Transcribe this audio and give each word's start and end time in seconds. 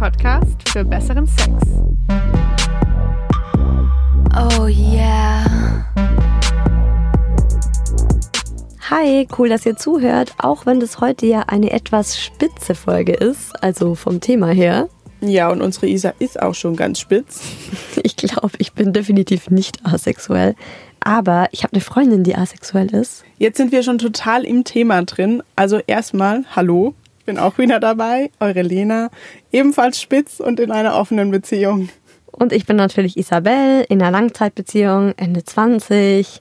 Podcast 0.00 0.66
für 0.70 0.82
besseren 0.82 1.26
Sex. 1.26 1.52
Oh 4.34 4.66
yeah. 4.66 5.44
Hi, 8.88 9.28
cool, 9.36 9.50
dass 9.50 9.66
ihr 9.66 9.76
zuhört, 9.76 10.32
auch 10.38 10.64
wenn 10.64 10.80
das 10.80 11.02
heute 11.02 11.26
ja 11.26 11.40
eine 11.48 11.72
etwas 11.72 12.18
spitze 12.18 12.74
Folge 12.74 13.12
ist, 13.12 13.62
also 13.62 13.94
vom 13.94 14.22
Thema 14.22 14.48
her. 14.48 14.88
Ja, 15.20 15.50
und 15.50 15.60
unsere 15.60 15.86
Isa 15.86 16.14
ist 16.18 16.40
auch 16.40 16.54
schon 16.54 16.76
ganz 16.76 16.98
spitz. 16.98 17.42
Ich 18.02 18.16
glaube, 18.16 18.52
ich 18.56 18.72
bin 18.72 18.94
definitiv 18.94 19.50
nicht 19.50 19.84
asexuell. 19.84 20.54
Aber 21.00 21.48
ich 21.52 21.62
habe 21.62 21.74
eine 21.74 21.82
Freundin, 21.82 22.24
die 22.24 22.36
asexuell 22.36 22.94
ist. 22.94 23.24
Jetzt 23.38 23.56
sind 23.58 23.72
wir 23.72 23.82
schon 23.82 23.98
total 23.98 24.44
im 24.44 24.64
Thema 24.64 25.02
drin. 25.02 25.42
Also 25.56 25.80
erstmal, 25.86 26.44
hallo, 26.54 26.94
bin 27.24 27.38
auch 27.38 27.58
wieder 27.58 27.80
dabei, 27.80 28.30
eure 28.40 28.62
Lena, 28.62 29.10
ebenfalls 29.52 30.00
spitz 30.00 30.40
und 30.40 30.60
in 30.60 30.70
einer 30.70 30.96
offenen 30.96 31.30
Beziehung. 31.30 31.88
Und 32.32 32.52
ich 32.52 32.66
bin 32.66 32.76
natürlich 32.76 33.16
Isabel 33.16 33.84
in 33.88 34.00
einer 34.00 34.10
Langzeitbeziehung, 34.10 35.14
Ende 35.16 35.44
20. 35.44 36.40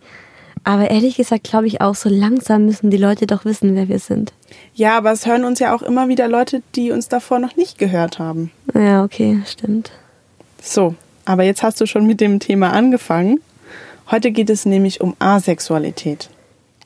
Aber 0.64 0.90
ehrlich 0.92 1.18
gesagt 1.18 1.44
glaube 1.44 1.68
ich 1.68 1.82
auch, 1.82 1.96
so 1.96 2.10
langsam 2.10 2.66
müssen 2.66 2.90
die 2.90 2.98
Leute 2.98 3.28
doch 3.28 3.46
wissen, 3.46 3.76
wer 3.76 3.88
wir 3.88 4.00
sind. 4.00 4.34
Ja, 4.74 4.98
aber 4.98 5.12
es 5.12 5.26
hören 5.26 5.46
uns 5.46 5.60
ja 5.60 5.76
auch 5.76 5.82
immer 5.82 6.08
wieder 6.08 6.28
Leute, 6.28 6.62
die 6.76 6.92
uns 6.92 7.08
davor 7.08 7.40
noch 7.40 7.56
nicht 7.56 7.78
gehört 7.78 8.20
haben. 8.20 8.52
Ja, 8.74 9.04
okay, 9.04 9.42
stimmt. 9.46 9.92
So, 10.62 10.96
aber 11.26 11.44
jetzt 11.44 11.64
hast 11.64 11.80
du 11.82 11.86
schon 11.86 12.06
mit 12.06 12.22
dem 12.22 12.40
Thema 12.40 12.72
angefangen. 12.72 13.40
Heute 14.12 14.32
geht 14.32 14.50
es 14.50 14.66
nämlich 14.66 15.02
um 15.02 15.16
Asexualität. 15.20 16.30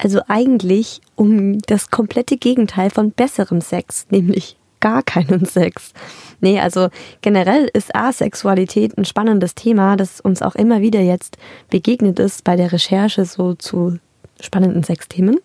Also 0.03 0.21
eigentlich 0.27 1.01
um 1.15 1.59
das 1.59 1.89
komplette 1.89 2.37
Gegenteil 2.37 2.89
von 2.89 3.11
besserem 3.11 3.61
Sex, 3.61 4.05
nämlich 4.09 4.57
gar 4.81 5.01
keinen 5.01 5.45
Sex. 5.45 5.93
Nee, 6.41 6.59
also 6.59 6.89
generell 7.21 7.69
ist 7.73 7.95
Asexualität 7.95 8.97
ein 8.97 9.05
spannendes 9.05 9.55
Thema, 9.55 9.95
das 9.95 10.19
uns 10.19 10.41
auch 10.41 10.55
immer 10.55 10.81
wieder 10.81 10.99
jetzt 10.99 11.37
begegnet 11.69 12.19
ist 12.19 12.43
bei 12.43 12.57
der 12.57 12.73
Recherche 12.73 13.23
so 13.23 13.53
zu 13.53 13.97
spannenden 14.41 14.83
Sexthemen. 14.83 15.39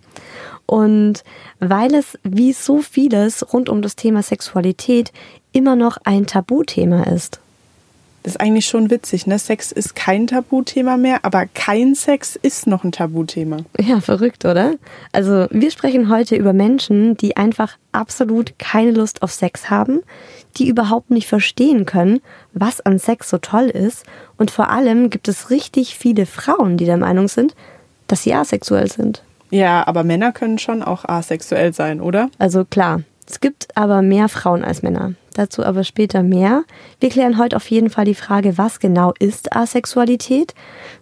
Und 0.67 1.23
weil 1.61 1.95
es 1.95 2.19
wie 2.25 2.53
so 2.53 2.81
vieles 2.81 3.53
rund 3.53 3.69
um 3.69 3.81
das 3.81 3.95
Thema 3.95 4.25
Sexualität 4.25 5.13
immer 5.53 5.77
noch 5.77 5.99
ein 6.03 6.27
Tabuthema 6.27 7.05
ist. 7.05 7.41
Das 8.23 8.35
ist 8.35 8.41
eigentlich 8.41 8.67
schon 8.67 8.91
witzig, 8.91 9.27
ne? 9.27 9.39
Sex 9.39 9.73
ist 9.73 9.95
kein 9.95 10.27
Tabuthema 10.27 10.97
mehr, 10.97 11.25
aber 11.25 11.47
kein 11.47 11.95
Sex 11.95 12.37
ist 12.37 12.67
noch 12.67 12.85
ein 12.85 12.93
Tabuthema. 12.93 13.59
Ja, 13.79 14.01
verrückt, 14.01 14.45
oder? 14.45 14.75
Also, 15.13 15.47
wir 15.51 15.71
sprechen 15.71 16.11
heute 16.11 16.37
über 16.37 16.53
Menschen, 16.53 17.17
die 17.17 17.37
einfach 17.37 17.77
absolut 17.93 18.59
keine 18.59 18.91
Lust 18.91 19.23
auf 19.23 19.33
Sex 19.33 19.71
haben, 19.71 20.01
die 20.57 20.69
überhaupt 20.69 21.11
nicht 21.11 21.29
verstehen 21.29 21.87
können, 21.87 22.21
was 22.53 22.81
an 22.81 22.99
Sex 22.99 23.31
so 23.31 23.39
toll 23.39 23.67
ist. 23.67 24.05
Und 24.37 24.51
vor 24.51 24.71
allem 24.71 25.11
gibt 25.11 25.29
es 25.29 25.51
richtig 25.51 25.97
viele 25.97 26.27
Frauen, 26.27 26.77
die 26.77 26.87
der 26.87 26.97
Meinung 26.97 27.29
sind, 27.29 27.55
dass 28.09 28.25
sie 28.25 28.35
asexuell 28.35 28.91
sind. 28.91 29.23
Ja, 29.51 29.87
aber 29.87 30.05
Männer 30.05 30.33
können 30.33 30.59
schon 30.59 30.83
auch 30.83 31.05
asexuell 31.05 31.73
sein, 31.73 32.01
oder? 32.01 32.31
Also 32.39 32.65
klar, 32.65 33.03
es 33.27 33.41
gibt 33.41 33.69
aber 33.77 34.03
mehr 34.03 34.29
Frauen 34.29 34.65
als 34.65 34.83
Männer. 34.83 35.15
Dazu 35.39 35.65
aber 35.65 35.85
später 35.85 36.25
mehr. 36.25 36.65
Wir 36.99 37.11
klären 37.11 37.39
heute 37.39 37.55
auf 37.55 37.71
jeden 37.71 37.91
Fall 37.91 38.05
die 38.05 38.17
Frage, 38.17 38.59
was 38.59 38.81
genau 38.81 39.15
ist 39.21 39.55
Asexualität? 39.55 40.53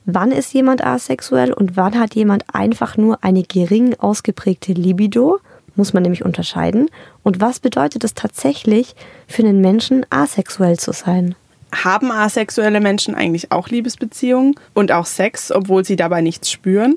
Wann 0.05 0.31
ist 0.31 0.53
jemand 0.53 0.85
asexuell 0.85 1.55
und 1.55 1.79
wann 1.79 1.99
hat 1.99 2.15
jemand 2.15 2.45
einfach 2.53 2.99
nur 2.99 3.25
eine 3.25 3.45
gering 3.45 3.95
ausgeprägte 3.99 4.75
Libido? 4.75 5.39
Muss 5.75 5.95
man 5.95 6.03
nämlich 6.03 6.23
unterscheiden. 6.23 6.91
Und 7.23 7.41
was 7.41 7.61
bedeutet 7.61 8.05
es 8.05 8.13
tatsächlich 8.13 8.95
für 9.27 9.43
einen 9.43 9.63
Menschen 9.63 10.05
asexuell 10.11 10.79
zu 10.79 10.93
sein? 10.93 11.35
Haben 11.73 12.13
asexuelle 12.13 12.81
Menschen 12.81 13.15
eigentlich 13.15 13.53
auch 13.53 13.69
Liebesbeziehungen 13.69 14.55
und 14.75 14.93
auch 14.93 15.07
Sex, 15.07 15.51
obwohl 15.51 15.83
sie 15.87 15.97
dabei 15.97 16.21
nichts 16.21 16.51
spüren? 16.51 16.97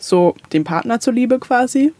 So 0.00 0.34
dem 0.52 0.64
Partner 0.64 0.98
zuliebe 0.98 1.38
quasi? 1.38 1.92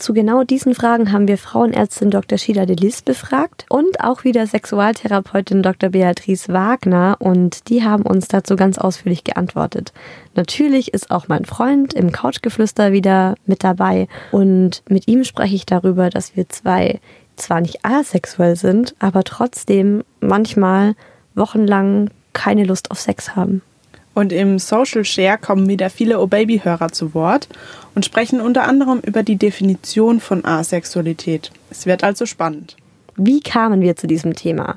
Zu 0.00 0.14
genau 0.14 0.44
diesen 0.44 0.74
Fragen 0.74 1.12
haben 1.12 1.28
wir 1.28 1.36
Frauenärztin 1.36 2.10
Dr. 2.10 2.38
Sheila 2.38 2.64
Delis 2.64 3.02
befragt 3.02 3.66
und 3.68 4.00
auch 4.00 4.24
wieder 4.24 4.46
Sexualtherapeutin 4.46 5.62
Dr. 5.62 5.90
Beatrice 5.90 6.50
Wagner 6.50 7.18
und 7.18 7.68
die 7.68 7.84
haben 7.84 8.04
uns 8.04 8.26
dazu 8.26 8.56
ganz 8.56 8.78
ausführlich 8.78 9.24
geantwortet. 9.24 9.92
Natürlich 10.34 10.94
ist 10.94 11.10
auch 11.10 11.28
mein 11.28 11.44
Freund 11.44 11.92
im 11.92 12.12
Couchgeflüster 12.12 12.92
wieder 12.92 13.34
mit 13.44 13.62
dabei 13.62 14.08
und 14.32 14.82
mit 14.88 15.06
ihm 15.06 15.22
spreche 15.22 15.54
ich 15.54 15.66
darüber, 15.66 16.08
dass 16.08 16.34
wir 16.34 16.48
zwei 16.48 16.98
zwar 17.36 17.60
nicht 17.60 17.84
asexuell 17.84 18.56
sind, 18.56 18.94
aber 19.00 19.22
trotzdem 19.22 20.02
manchmal 20.20 20.94
wochenlang 21.34 22.08
keine 22.32 22.64
Lust 22.64 22.90
auf 22.90 23.00
Sex 23.00 23.36
haben. 23.36 23.60
Und 24.14 24.32
im 24.32 24.58
Social 24.58 25.04
Share 25.04 25.38
kommen 25.38 25.68
wieder 25.68 25.88
viele 25.88 26.20
O-Baby-Hörer 26.20 26.90
zu 26.90 27.14
Wort 27.14 27.48
und 27.94 28.04
sprechen 28.04 28.40
unter 28.40 28.64
anderem 28.64 29.00
über 29.00 29.22
die 29.22 29.36
Definition 29.36 30.20
von 30.20 30.44
Asexualität. 30.44 31.52
Es 31.70 31.86
wird 31.86 32.02
also 32.02 32.26
spannend. 32.26 32.76
Wie 33.16 33.40
kamen 33.40 33.80
wir 33.80 33.96
zu 33.96 34.06
diesem 34.06 34.34
Thema? 34.34 34.76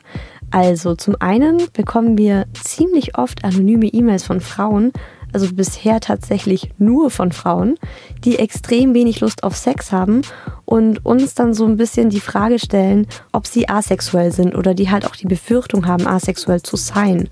Also 0.52 0.96
zum 0.96 1.16
einen 1.20 1.64
bekommen 1.74 2.18
wir 2.18 2.46
ziemlich 2.54 3.18
oft 3.18 3.44
anonyme 3.44 3.88
E-Mails 3.88 4.24
von 4.24 4.40
Frauen, 4.40 4.92
also 5.34 5.52
bisher 5.52 6.00
tatsächlich 6.00 6.70
nur 6.78 7.10
von 7.10 7.32
Frauen, 7.32 7.80
die 8.24 8.38
extrem 8.38 8.94
wenig 8.94 9.20
Lust 9.20 9.44
auf 9.44 9.56
Sex 9.56 9.92
haben 9.92 10.22
und 10.66 11.04
uns 11.06 11.34
dann 11.34 11.56
so 11.56 11.66
ein 11.66 11.78
bisschen 11.78 12.10
die 12.10 12.20
Frage 12.20 12.60
stellen, 12.60 13.08
ob 13.32 13.48
sie 13.48 13.68
asexuell 13.68 14.32
sind 14.32 14.56
oder 14.56 14.76
die 14.76 14.92
halt 14.92 15.08
auch 15.08 15.16
die 15.16 15.26
Befürchtung 15.26 15.88
haben, 15.88 16.06
asexuell 16.06 16.62
zu 16.62 16.76
sein. 16.76 17.28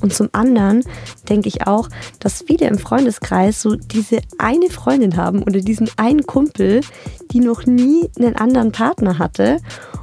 Und 0.00 0.14
zum 0.14 0.28
anderen 0.32 0.84
denke 1.28 1.48
ich 1.48 1.66
auch, 1.66 1.88
dass 2.18 2.42
viele 2.46 2.66
im 2.66 2.78
Freundeskreis 2.78 3.60
so 3.60 3.76
diese 3.76 4.20
eine 4.38 4.70
Freundin 4.70 5.16
haben 5.16 5.42
oder 5.42 5.60
diesen 5.60 5.90
einen 5.96 6.24
Kumpel, 6.24 6.80
die 7.32 7.40
noch 7.40 7.66
nie 7.66 8.10
einen 8.18 8.36
anderen 8.36 8.72
Partner 8.72 9.18
hatte 9.18 9.58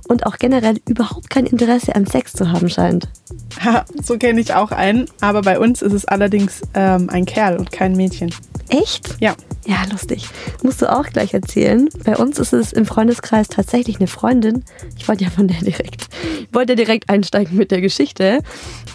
und 0.08 0.26
auch 0.26 0.38
generell 0.38 0.80
überhaupt 0.88 1.30
kein 1.30 1.46
Interesse 1.46 1.96
an 1.96 2.06
Sex 2.06 2.34
zu 2.34 2.52
haben 2.52 2.70
scheint. 2.70 3.08
Ha, 3.64 3.84
so 4.02 4.18
kenne 4.18 4.40
ich 4.40 4.54
auch 4.54 4.72
einen, 4.72 5.08
aber 5.20 5.42
bei 5.42 5.60
uns 5.60 5.82
ist 5.82 5.92
es 5.92 6.06
allerdings 6.06 6.62
ähm, 6.76 7.10
ein 7.10 7.26
Kerl 7.26 7.58
und 7.58 7.72
kein 7.72 7.94
Mädchen. 7.94 8.34
Echt? 8.70 9.18
Ja. 9.20 9.36
Ja, 9.66 9.84
lustig. 9.92 10.30
Musst 10.64 10.82
du 10.82 10.92
auch 10.92 11.08
gleich 11.08 11.34
erzählen. 11.34 11.90
Bei 12.06 12.16
uns 12.16 12.40
ist 12.40 12.54
es 12.54 12.72
im 12.72 12.86
Freundeskreis 12.86 13.48
tatsächlich 13.50 13.98
eine 13.98 14.08
Freundin. 14.08 14.64
Ich 14.98 15.08
wollte 15.08 15.26
ja 15.26 15.30
von 15.30 15.48
der 15.48 15.60
direkt, 15.60 16.08
wollte 16.54 16.76
direkt 16.76 17.10
einsteigen 17.10 17.58
mit 17.58 17.72
der 17.72 17.82
Geschichte. 17.82 18.42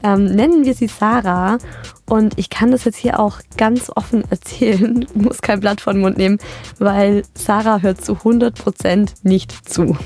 Ähm, 0.03 0.25
nennen 0.25 0.65
wir 0.65 0.75
sie 0.75 0.89
Sarah. 0.89 1.59
Und 2.07 2.39
ich 2.39 2.51
kann 2.51 2.71
das 2.71 2.85
jetzt 2.85 2.99
hier 2.99 3.19
auch 3.19 3.41
ganz 3.57 3.91
offen 3.95 4.25
erzählen, 4.31 5.07
muss 5.15 5.41
kein 5.41 5.61
Blatt 5.61 5.81
vor 5.81 5.93
den 5.93 6.03
Mund 6.03 6.19
nehmen, 6.19 6.39
weil 6.79 7.23
Sarah 7.35 7.81
hört 7.81 8.05
zu 8.05 8.13
100% 8.13 9.11
nicht 9.23 9.69
zu. 9.69 9.97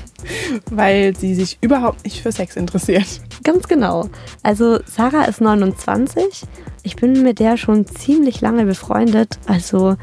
Weil 0.69 1.15
sie 1.15 1.35
sich 1.35 1.57
überhaupt 1.61 2.03
nicht 2.03 2.21
für 2.21 2.31
Sex 2.31 2.55
interessiert. 2.55 3.21
Ganz 3.43 3.67
genau. 3.67 4.09
Also 4.43 4.79
Sarah 4.85 5.25
ist 5.25 5.41
29. 5.41 6.43
Ich 6.83 6.95
bin 6.95 7.23
mit 7.23 7.39
der 7.39 7.57
schon 7.57 7.85
ziemlich 7.85 8.41
lange 8.41 8.65
befreundet. 8.65 9.39
Also 9.45 9.95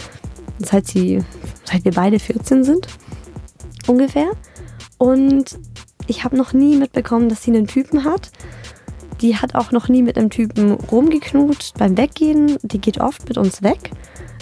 seit 0.58 0.86
sie, 0.86 1.22
seit 1.64 1.84
wir 1.84 1.92
beide 1.92 2.18
14 2.18 2.64
sind. 2.64 2.88
Ungefähr. 3.86 4.30
Und 4.98 5.58
ich 6.06 6.24
habe 6.24 6.36
noch 6.36 6.52
nie 6.52 6.76
mitbekommen, 6.76 7.28
dass 7.28 7.42
sie 7.42 7.50
einen 7.50 7.66
Typen 7.66 8.04
hat. 8.04 8.30
Die 9.20 9.36
hat 9.36 9.54
auch 9.54 9.72
noch 9.72 9.88
nie 9.88 10.02
mit 10.02 10.18
einem 10.18 10.30
Typen 10.30 10.72
rumgeknutscht 10.72 11.78
beim 11.78 11.96
Weggehen. 11.96 12.58
Die 12.62 12.80
geht 12.80 13.00
oft 13.00 13.28
mit 13.28 13.38
uns 13.38 13.62
weg, 13.62 13.90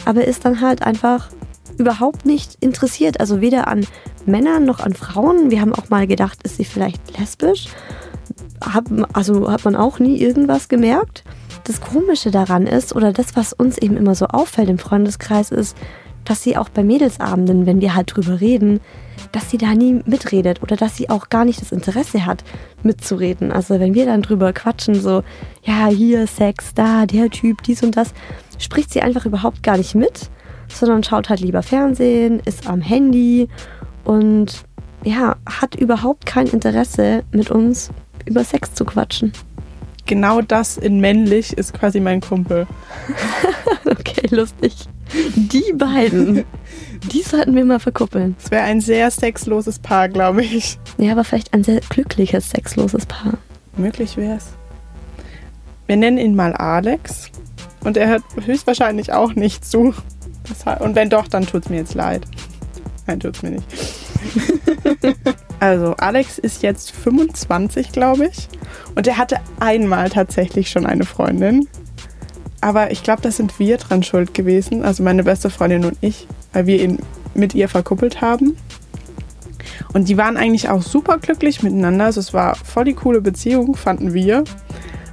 aber 0.04 0.24
ist 0.24 0.44
dann 0.44 0.60
halt 0.60 0.82
einfach 0.82 1.30
überhaupt 1.78 2.26
nicht 2.26 2.56
interessiert. 2.60 3.20
Also 3.20 3.40
weder 3.40 3.68
an 3.68 3.86
Männern 4.26 4.65
noch 4.65 4.80
an 4.80 4.94
Frauen. 4.94 5.50
Wir 5.50 5.60
haben 5.60 5.74
auch 5.74 5.91
mal 5.91 6.06
gedacht, 6.06 6.42
ist 6.42 6.56
sie 6.56 6.65
vielleicht 6.65 7.18
lesbisch? 7.18 7.66
Hab, 8.62 8.84
also 9.12 9.50
hat 9.50 9.65
man 9.65 9.76
auch 9.76 9.98
nie 9.98 10.18
irgendwas 10.18 10.68
gemerkt. 10.68 11.24
Das 11.65 11.80
Komische 11.80 12.30
daran 12.30 12.66
ist, 12.66 12.94
oder 12.94 13.12
das, 13.12 13.36
was 13.36 13.53
uns 13.53 13.78
eben 13.78 13.97
immer 13.97 14.15
so 14.15 14.27
auffällt 14.27 14.68
im 14.68 14.78
Freundeskreis, 14.78 15.50
ist, 15.50 15.77
dass 16.24 16.42
sie 16.42 16.56
auch 16.56 16.68
bei 16.68 16.82
Mädelsabenden, 16.82 17.66
wenn 17.66 17.80
wir 17.80 17.94
halt 17.94 18.15
drüber 18.15 18.41
reden, 18.41 18.80
dass 19.32 19.50
sie 19.50 19.59
da 19.59 19.74
nie 19.74 20.00
mitredet 20.06 20.62
oder 20.62 20.76
dass 20.76 20.97
sie 20.97 21.10
auch 21.10 21.28
gar 21.28 21.44
nicht 21.44 21.60
das 21.60 21.72
Interesse 21.72 22.26
hat, 22.26 22.44
mitzureden. 22.82 23.53
Also 23.53 23.80
wenn 23.80 23.94
wir 23.94 24.06
dann 24.06 24.22
drüber 24.22 24.53
quatschen, 24.53 24.94
so, 24.94 25.22
ja, 25.65 25.88
hier 25.88 26.26
Sex, 26.26 26.74
da, 26.74 27.06
der 27.06 27.30
Typ, 27.30 27.62
dies 27.62 27.82
und 27.82 27.97
das, 27.97 28.15
spricht 28.59 28.92
sie 28.92 29.03
einfach 29.03 29.26
überhaupt 29.26 29.62
gar 29.62 29.76
nicht 29.76 29.94
mit, 29.94 30.30
sondern 30.68 31.03
schaut 31.03 31.28
halt 31.28 31.41
lieber 31.41 31.62
Fernsehen, 31.62 32.41
ist 32.44 32.66
am 32.68 32.80
Handy 32.80 33.48
und 34.04 34.65
ja, 35.04 35.36
hat 35.47 35.74
überhaupt 35.74 36.27
kein 36.27 36.47
Interesse, 36.47 37.24
mit 37.30 37.50
uns 37.50 37.91
über 38.24 38.44
Sex 38.44 38.74
zu 38.74 38.84
quatschen. 38.84 39.32
Genau 40.06 40.41
das 40.42 40.77
in 40.77 41.00
männlich 41.00 41.53
ist 41.56 41.74
quasi 41.74 42.00
mein 42.00 42.20
Kumpel. 42.20 42.66
okay, 43.86 44.27
lustig. 44.30 44.74
Die 45.37 45.72
beiden, 45.75 46.45
die 47.13 47.22
sollten 47.22 47.55
wir 47.55 47.65
mal 47.65 47.81
verkuppeln. 47.81 48.37
Es 48.43 48.51
wäre 48.51 48.65
ein 48.65 48.81
sehr 48.81 49.11
sexloses 49.11 49.78
Paar, 49.78 50.09
glaube 50.09 50.43
ich. 50.43 50.78
Ja, 50.99 51.13
aber 51.13 51.25
vielleicht 51.25 51.53
ein 51.55 51.65
sehr 51.65 51.81
glückliches, 51.89 52.51
sexloses 52.51 53.07
Paar. 53.07 53.39
möglich 53.77 54.16
wäre 54.16 54.37
es. 54.37 54.47
Wir 55.87 55.97
nennen 55.97 56.19
ihn 56.19 56.34
mal 56.34 56.53
Alex. 56.55 57.31
Und 57.83 57.97
er 57.97 58.09
hört 58.09 58.22
höchstwahrscheinlich 58.45 59.13
auch 59.13 59.34
nicht 59.34 59.65
zu. 59.65 59.95
Und 60.81 60.95
wenn 60.95 61.11
doch, 61.11 61.28
dann 61.28 61.47
tut 61.47 61.65
es 61.65 61.71
mir 61.71 61.77
jetzt 61.77 61.95
leid. 61.95 62.27
Nein, 63.07 63.21
tut 63.21 63.37
es 63.37 63.43
mir 63.43 63.51
nicht. 63.51 63.66
also, 65.61 65.95
Alex 65.97 66.39
ist 66.39 66.63
jetzt 66.63 66.91
25, 66.93 67.93
glaube 67.93 68.27
ich. 68.27 68.49
Und 68.95 69.07
er 69.07 69.19
hatte 69.19 69.37
einmal 69.61 70.09
tatsächlich 70.09 70.71
schon 70.71 70.87
eine 70.87 71.05
Freundin. 71.05 71.69
Aber 72.65 72.91
ich 72.91 73.03
glaube, 73.03 73.21
das 73.21 73.37
sind 73.37 73.59
wir 73.59 73.77
dran 73.77 74.03
schuld 74.03 74.33
gewesen. 74.33 74.87
Also 74.87 75.03
meine 75.03 75.22
beste 75.22 75.51
Freundin 75.51 75.84
und 75.84 75.99
ich. 76.01 76.27
Weil 76.55 76.66
wir 76.66 76.83
ihn 76.83 76.99
mit 77.34 77.55
ihr 77.55 77.69
verkuppelt 77.69 78.22
haben. 78.22 78.57
Und 79.93 80.09
die 80.09 80.16
waren 80.16 80.39
eigentlich 80.39 80.71
auch 80.71 80.81
super 80.81 81.19
glücklich 81.19 81.63
miteinander. 81.63 82.07
Also 82.07 82.21
es 82.21 82.33
war 82.33 82.55
voll 82.55 82.87
die 82.87 82.95
coole 82.95 83.21
Beziehung, 83.21 83.77
fanden 83.77 84.15
wir. 84.15 84.45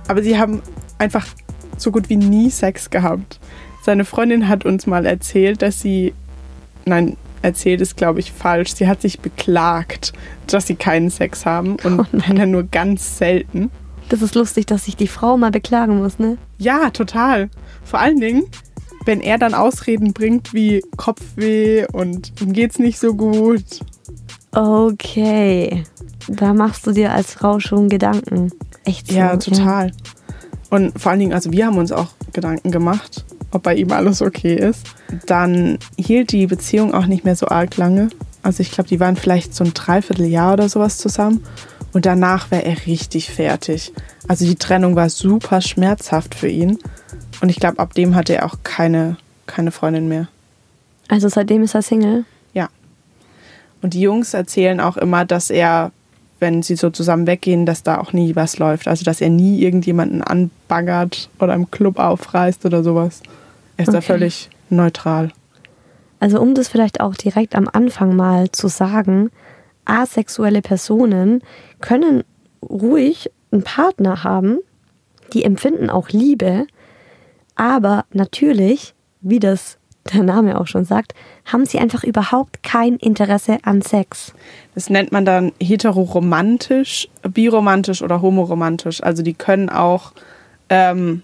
Aber 0.07 0.23
sie 0.23 0.39
haben 0.39 0.61
einfach 0.97 1.27
so 1.75 1.91
gut 1.91 2.07
wie 2.07 2.15
nie 2.15 2.49
Sex 2.49 2.89
gehabt. 2.89 3.41
Seine 3.83 4.05
Freundin 4.05 4.47
hat 4.47 4.63
uns 4.63 4.87
mal 4.87 5.05
erzählt, 5.05 5.61
dass 5.61 5.81
sie, 5.81 6.13
nein, 6.85 7.17
erzählt 7.41 7.81
ist, 7.81 7.97
glaube 7.97 8.21
ich, 8.21 8.31
falsch. 8.31 8.75
Sie 8.75 8.87
hat 8.87 9.01
sich 9.01 9.19
beklagt, 9.19 10.13
dass 10.47 10.67
sie 10.67 10.75
keinen 10.75 11.09
Sex 11.09 11.45
haben 11.45 11.75
und 11.83 11.99
oh 11.99 12.05
wenn 12.13 12.37
er 12.37 12.45
nur 12.45 12.63
ganz 12.63 13.17
selten. 13.17 13.71
Das 14.09 14.21
ist 14.21 14.35
lustig, 14.35 14.65
dass 14.65 14.85
sich 14.85 14.95
die 14.95 15.07
Frau 15.07 15.37
mal 15.37 15.51
beklagen 15.51 15.99
muss, 15.99 16.19
ne? 16.19 16.37
Ja, 16.57 16.89
total. 16.89 17.49
Vor 17.83 17.99
allen 17.99 18.19
Dingen, 18.19 18.43
wenn 19.05 19.21
er 19.21 19.37
dann 19.37 19.53
Ausreden 19.53 20.13
bringt 20.13 20.53
wie 20.53 20.83
Kopfweh 20.97 21.85
und 21.91 22.33
ihm 22.41 22.53
geht's 22.53 22.79
nicht 22.79 22.99
so 22.99 23.13
gut. 23.13 23.63
Okay. 24.51 25.83
Da 26.27 26.53
machst 26.53 26.85
du 26.85 26.91
dir 26.91 27.13
als 27.13 27.33
Frau 27.33 27.59
schon 27.59 27.89
Gedanken. 27.89 28.51
Echt 28.83 29.07
so, 29.07 29.15
Ja, 29.15 29.37
total. 29.37 29.87
Ja. 29.87 29.93
Und 30.69 30.99
vor 30.99 31.11
allen 31.11 31.19
Dingen, 31.19 31.33
also 31.33 31.51
wir 31.51 31.65
haben 31.65 31.77
uns 31.77 31.91
auch 31.91 32.07
Gedanken 32.31 32.71
gemacht, 32.71 33.25
ob 33.51 33.63
bei 33.63 33.75
ihm 33.75 33.91
alles 33.91 34.21
okay 34.21 34.55
ist. 34.55 34.85
Dann 35.25 35.77
hielt 35.97 36.31
die 36.31 36.47
Beziehung 36.47 36.93
auch 36.93 37.05
nicht 37.05 37.25
mehr 37.25 37.35
so 37.35 37.47
arg 37.47 37.75
lange. 37.77 38.09
Also 38.43 38.61
ich 38.61 38.71
glaube, 38.71 38.87
die 38.87 38.99
waren 38.99 39.15
vielleicht 39.17 39.53
so 39.53 39.63
ein 39.63 39.73
Dreivierteljahr 39.73 40.53
oder 40.53 40.69
sowas 40.69 40.97
zusammen. 40.97 41.43
Und 41.93 42.05
danach 42.05 42.51
war 42.51 42.63
er 42.63 42.85
richtig 42.85 43.29
fertig. 43.29 43.91
Also 44.27 44.45
die 44.45 44.55
Trennung 44.55 44.95
war 44.95 45.09
super 45.09 45.61
schmerzhaft 45.61 46.35
für 46.35 46.47
ihn. 46.47 46.79
Und 47.41 47.49
ich 47.49 47.57
glaube, 47.57 47.79
ab 47.79 47.93
dem 47.93 48.15
hatte 48.15 48.35
er 48.35 48.45
auch 48.45 48.57
keine, 48.63 49.17
keine 49.45 49.71
Freundin 49.71 50.07
mehr. 50.07 50.27
Also 51.09 51.27
seitdem 51.27 51.63
ist 51.63 51.75
er 51.75 51.81
Single? 51.81 52.25
Ja. 52.53 52.69
Und 53.81 53.93
die 53.93 54.01
Jungs 54.01 54.33
erzählen 54.33 54.79
auch 54.79 54.95
immer, 54.97 55.25
dass 55.25 55.49
er 55.49 55.91
wenn 56.41 56.63
sie 56.63 56.75
so 56.75 56.89
zusammen 56.89 57.27
weggehen, 57.27 57.65
dass 57.65 57.83
da 57.83 57.99
auch 57.99 58.13
nie 58.13 58.35
was 58.35 58.57
läuft. 58.57 58.87
Also 58.87 59.05
dass 59.05 59.21
er 59.21 59.29
nie 59.29 59.61
irgendjemanden 59.61 60.21
anbaggert 60.21 61.29
oder 61.39 61.53
im 61.53 61.69
Club 61.71 61.99
aufreißt 61.99 62.65
oder 62.65 62.83
sowas. 62.83 63.21
Er 63.77 63.83
ist 63.83 63.89
okay. 63.89 63.97
da 63.97 64.01
völlig 64.01 64.49
neutral. 64.69 65.31
Also 66.19 66.41
um 66.41 66.55
das 66.55 66.67
vielleicht 66.67 66.99
auch 66.99 67.15
direkt 67.15 67.55
am 67.55 67.69
Anfang 67.71 68.15
mal 68.15 68.51
zu 68.51 68.67
sagen, 68.67 69.31
asexuelle 69.85 70.61
Personen 70.61 71.41
können 71.79 72.23
ruhig 72.67 73.31
einen 73.51 73.63
Partner 73.63 74.23
haben, 74.23 74.59
die 75.33 75.43
empfinden 75.43 75.89
auch 75.89 76.09
Liebe, 76.09 76.67
aber 77.55 78.05
natürlich, 78.11 78.93
wie 79.21 79.39
das 79.39 79.77
der 80.11 80.23
Name 80.23 80.59
auch 80.59 80.67
schon 80.67 80.85
sagt, 80.85 81.13
haben 81.45 81.65
sie 81.65 81.79
einfach 81.79 82.03
überhaupt 82.03 82.63
kein 82.63 82.95
Interesse 82.95 83.59
an 83.63 83.81
Sex. 83.81 84.33
Das 84.73 84.89
nennt 84.89 85.11
man 85.11 85.25
dann 85.25 85.51
heteroromantisch, 85.61 87.07
biromantisch 87.21 88.01
oder 88.01 88.21
homoromantisch. 88.21 89.03
Also 89.03 89.21
die 89.21 89.33
können 89.33 89.69
auch, 89.69 90.11
ähm, 90.69 91.21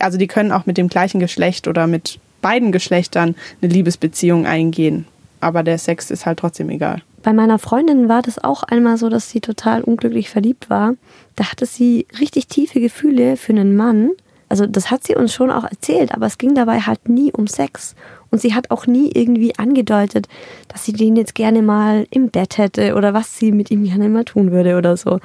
also 0.00 0.18
die 0.18 0.26
können 0.26 0.50
auch 0.50 0.66
mit 0.66 0.76
dem 0.76 0.88
gleichen 0.88 1.20
Geschlecht 1.20 1.68
oder 1.68 1.86
mit 1.86 2.18
beiden 2.42 2.72
Geschlechtern 2.72 3.36
eine 3.62 3.72
Liebesbeziehung 3.72 4.46
eingehen. 4.46 5.06
Aber 5.40 5.62
der 5.62 5.78
Sex 5.78 6.10
ist 6.10 6.26
halt 6.26 6.38
trotzdem 6.38 6.70
egal. 6.70 7.02
Bei 7.26 7.32
meiner 7.32 7.58
Freundin 7.58 8.08
war 8.08 8.22
das 8.22 8.38
auch 8.38 8.62
einmal 8.62 8.98
so, 8.98 9.08
dass 9.08 9.28
sie 9.28 9.40
total 9.40 9.82
unglücklich 9.82 10.30
verliebt 10.30 10.70
war. 10.70 10.94
Da 11.34 11.50
hatte 11.50 11.66
sie 11.66 12.06
richtig 12.20 12.46
tiefe 12.46 12.80
Gefühle 12.80 13.36
für 13.36 13.50
einen 13.50 13.74
Mann. 13.74 14.10
Also 14.48 14.64
das 14.64 14.92
hat 14.92 15.02
sie 15.02 15.16
uns 15.16 15.34
schon 15.34 15.50
auch 15.50 15.64
erzählt, 15.64 16.14
aber 16.14 16.26
es 16.26 16.38
ging 16.38 16.54
dabei 16.54 16.82
halt 16.82 17.08
nie 17.08 17.32
um 17.32 17.48
Sex. 17.48 17.96
Und 18.30 18.40
sie 18.40 18.54
hat 18.54 18.70
auch 18.70 18.86
nie 18.86 19.10
irgendwie 19.12 19.58
angedeutet, 19.58 20.28
dass 20.68 20.84
sie 20.84 20.92
den 20.92 21.16
jetzt 21.16 21.34
gerne 21.34 21.62
mal 21.62 22.06
im 22.10 22.30
Bett 22.30 22.58
hätte 22.58 22.94
oder 22.94 23.12
was 23.12 23.36
sie 23.36 23.50
mit 23.50 23.72
ihm 23.72 23.82
gerne 23.82 24.08
mal 24.08 24.24
tun 24.24 24.52
würde 24.52 24.78
oder 24.78 24.96
so. 24.96 25.18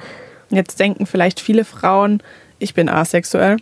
Jetzt 0.50 0.80
denken 0.80 1.06
vielleicht 1.06 1.38
viele 1.38 1.64
Frauen, 1.64 2.20
ich 2.58 2.74
bin 2.74 2.88
asexuell. 2.88 3.58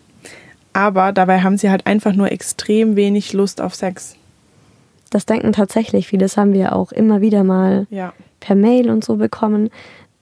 Aber 0.73 1.13
dabei 1.13 1.43
haben 1.43 1.59
sie 1.59 1.69
halt 1.69 1.87
einfach 1.87 2.15
nur 2.15 2.33
extrem 2.33 2.97
wenig 2.97 3.35
Lust 3.35 3.61
auf 3.61 3.75
Sex. 3.75 4.17
Das 5.11 5.27
denken 5.27 5.53
tatsächlich 5.53 6.09
viele. 6.09 6.23
Das 6.23 6.37
haben 6.37 6.53
wir 6.53 6.75
auch 6.75 6.93
immer 6.93 7.21
wieder 7.21 7.45
mal 7.45 7.87
ja. 7.91 8.13
per 8.39 8.55
Mail 8.55 8.91
und 8.91 9.05
so 9.05 9.17
bekommen. 9.17 9.71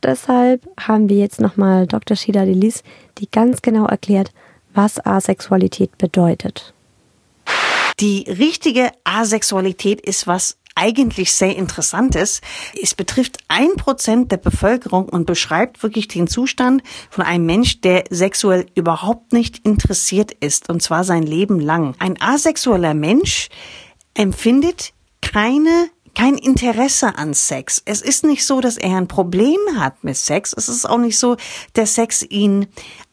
Deshalb 0.03 0.67
haben 0.79 1.09
wir 1.09 1.17
jetzt 1.17 1.41
nochmal 1.41 1.87
Dr. 1.87 2.17
Shida 2.17 2.45
Delis, 2.45 2.83
die 3.19 3.31
ganz 3.31 3.63
genau 3.63 3.87
erklärt, 3.87 4.33
was 4.73 5.05
Asexualität 5.05 5.97
bedeutet. 5.99 6.73
Die 8.01 8.25
richtige 8.29 8.91
Asexualität 9.05 10.01
ist 10.01 10.27
was 10.27 10.57
eigentlich 10.77 11.33
sehr 11.33 11.57
Interessantes. 11.57 12.41
Es 12.81 12.95
betrifft 12.95 13.39
ein 13.49 13.75
Prozent 13.77 14.31
der 14.31 14.37
Bevölkerung 14.37 15.09
und 15.09 15.27
beschreibt 15.27 15.83
wirklich 15.83 16.07
den 16.07 16.29
Zustand 16.29 16.83
von 17.11 17.25
einem 17.25 17.47
Mensch, 17.47 17.81
der 17.81 18.05
sexuell 18.11 18.67
überhaupt 18.77 19.33
nicht 19.33 19.67
interessiert 19.67 20.31
ist, 20.31 20.69
und 20.69 20.81
zwar 20.81 21.03
sein 21.03 21.25
Leben 21.25 21.59
lang. 21.59 21.97
Ein 21.99 22.21
asexueller 22.21 22.95
Mensch 22.95 23.49
empfindet 24.19 24.93
keine 25.21 25.91
kein 26.15 26.37
Interesse 26.37 27.17
an 27.17 27.33
Sex. 27.33 27.81
Es 27.85 28.03
ist 28.03 28.25
nicht 28.25 28.45
so, 28.45 28.61
dass 28.61 28.77
er 28.77 28.97
ein 28.97 29.07
Problem 29.07 29.59
hat 29.77 30.03
mit 30.03 30.17
Sex. 30.17 30.53
Es 30.53 30.69
ist 30.69 30.85
auch 30.89 30.99
nicht 30.99 31.17
so, 31.17 31.37
dass 31.75 31.95
Sex 31.95 32.25
ihn 32.29 32.67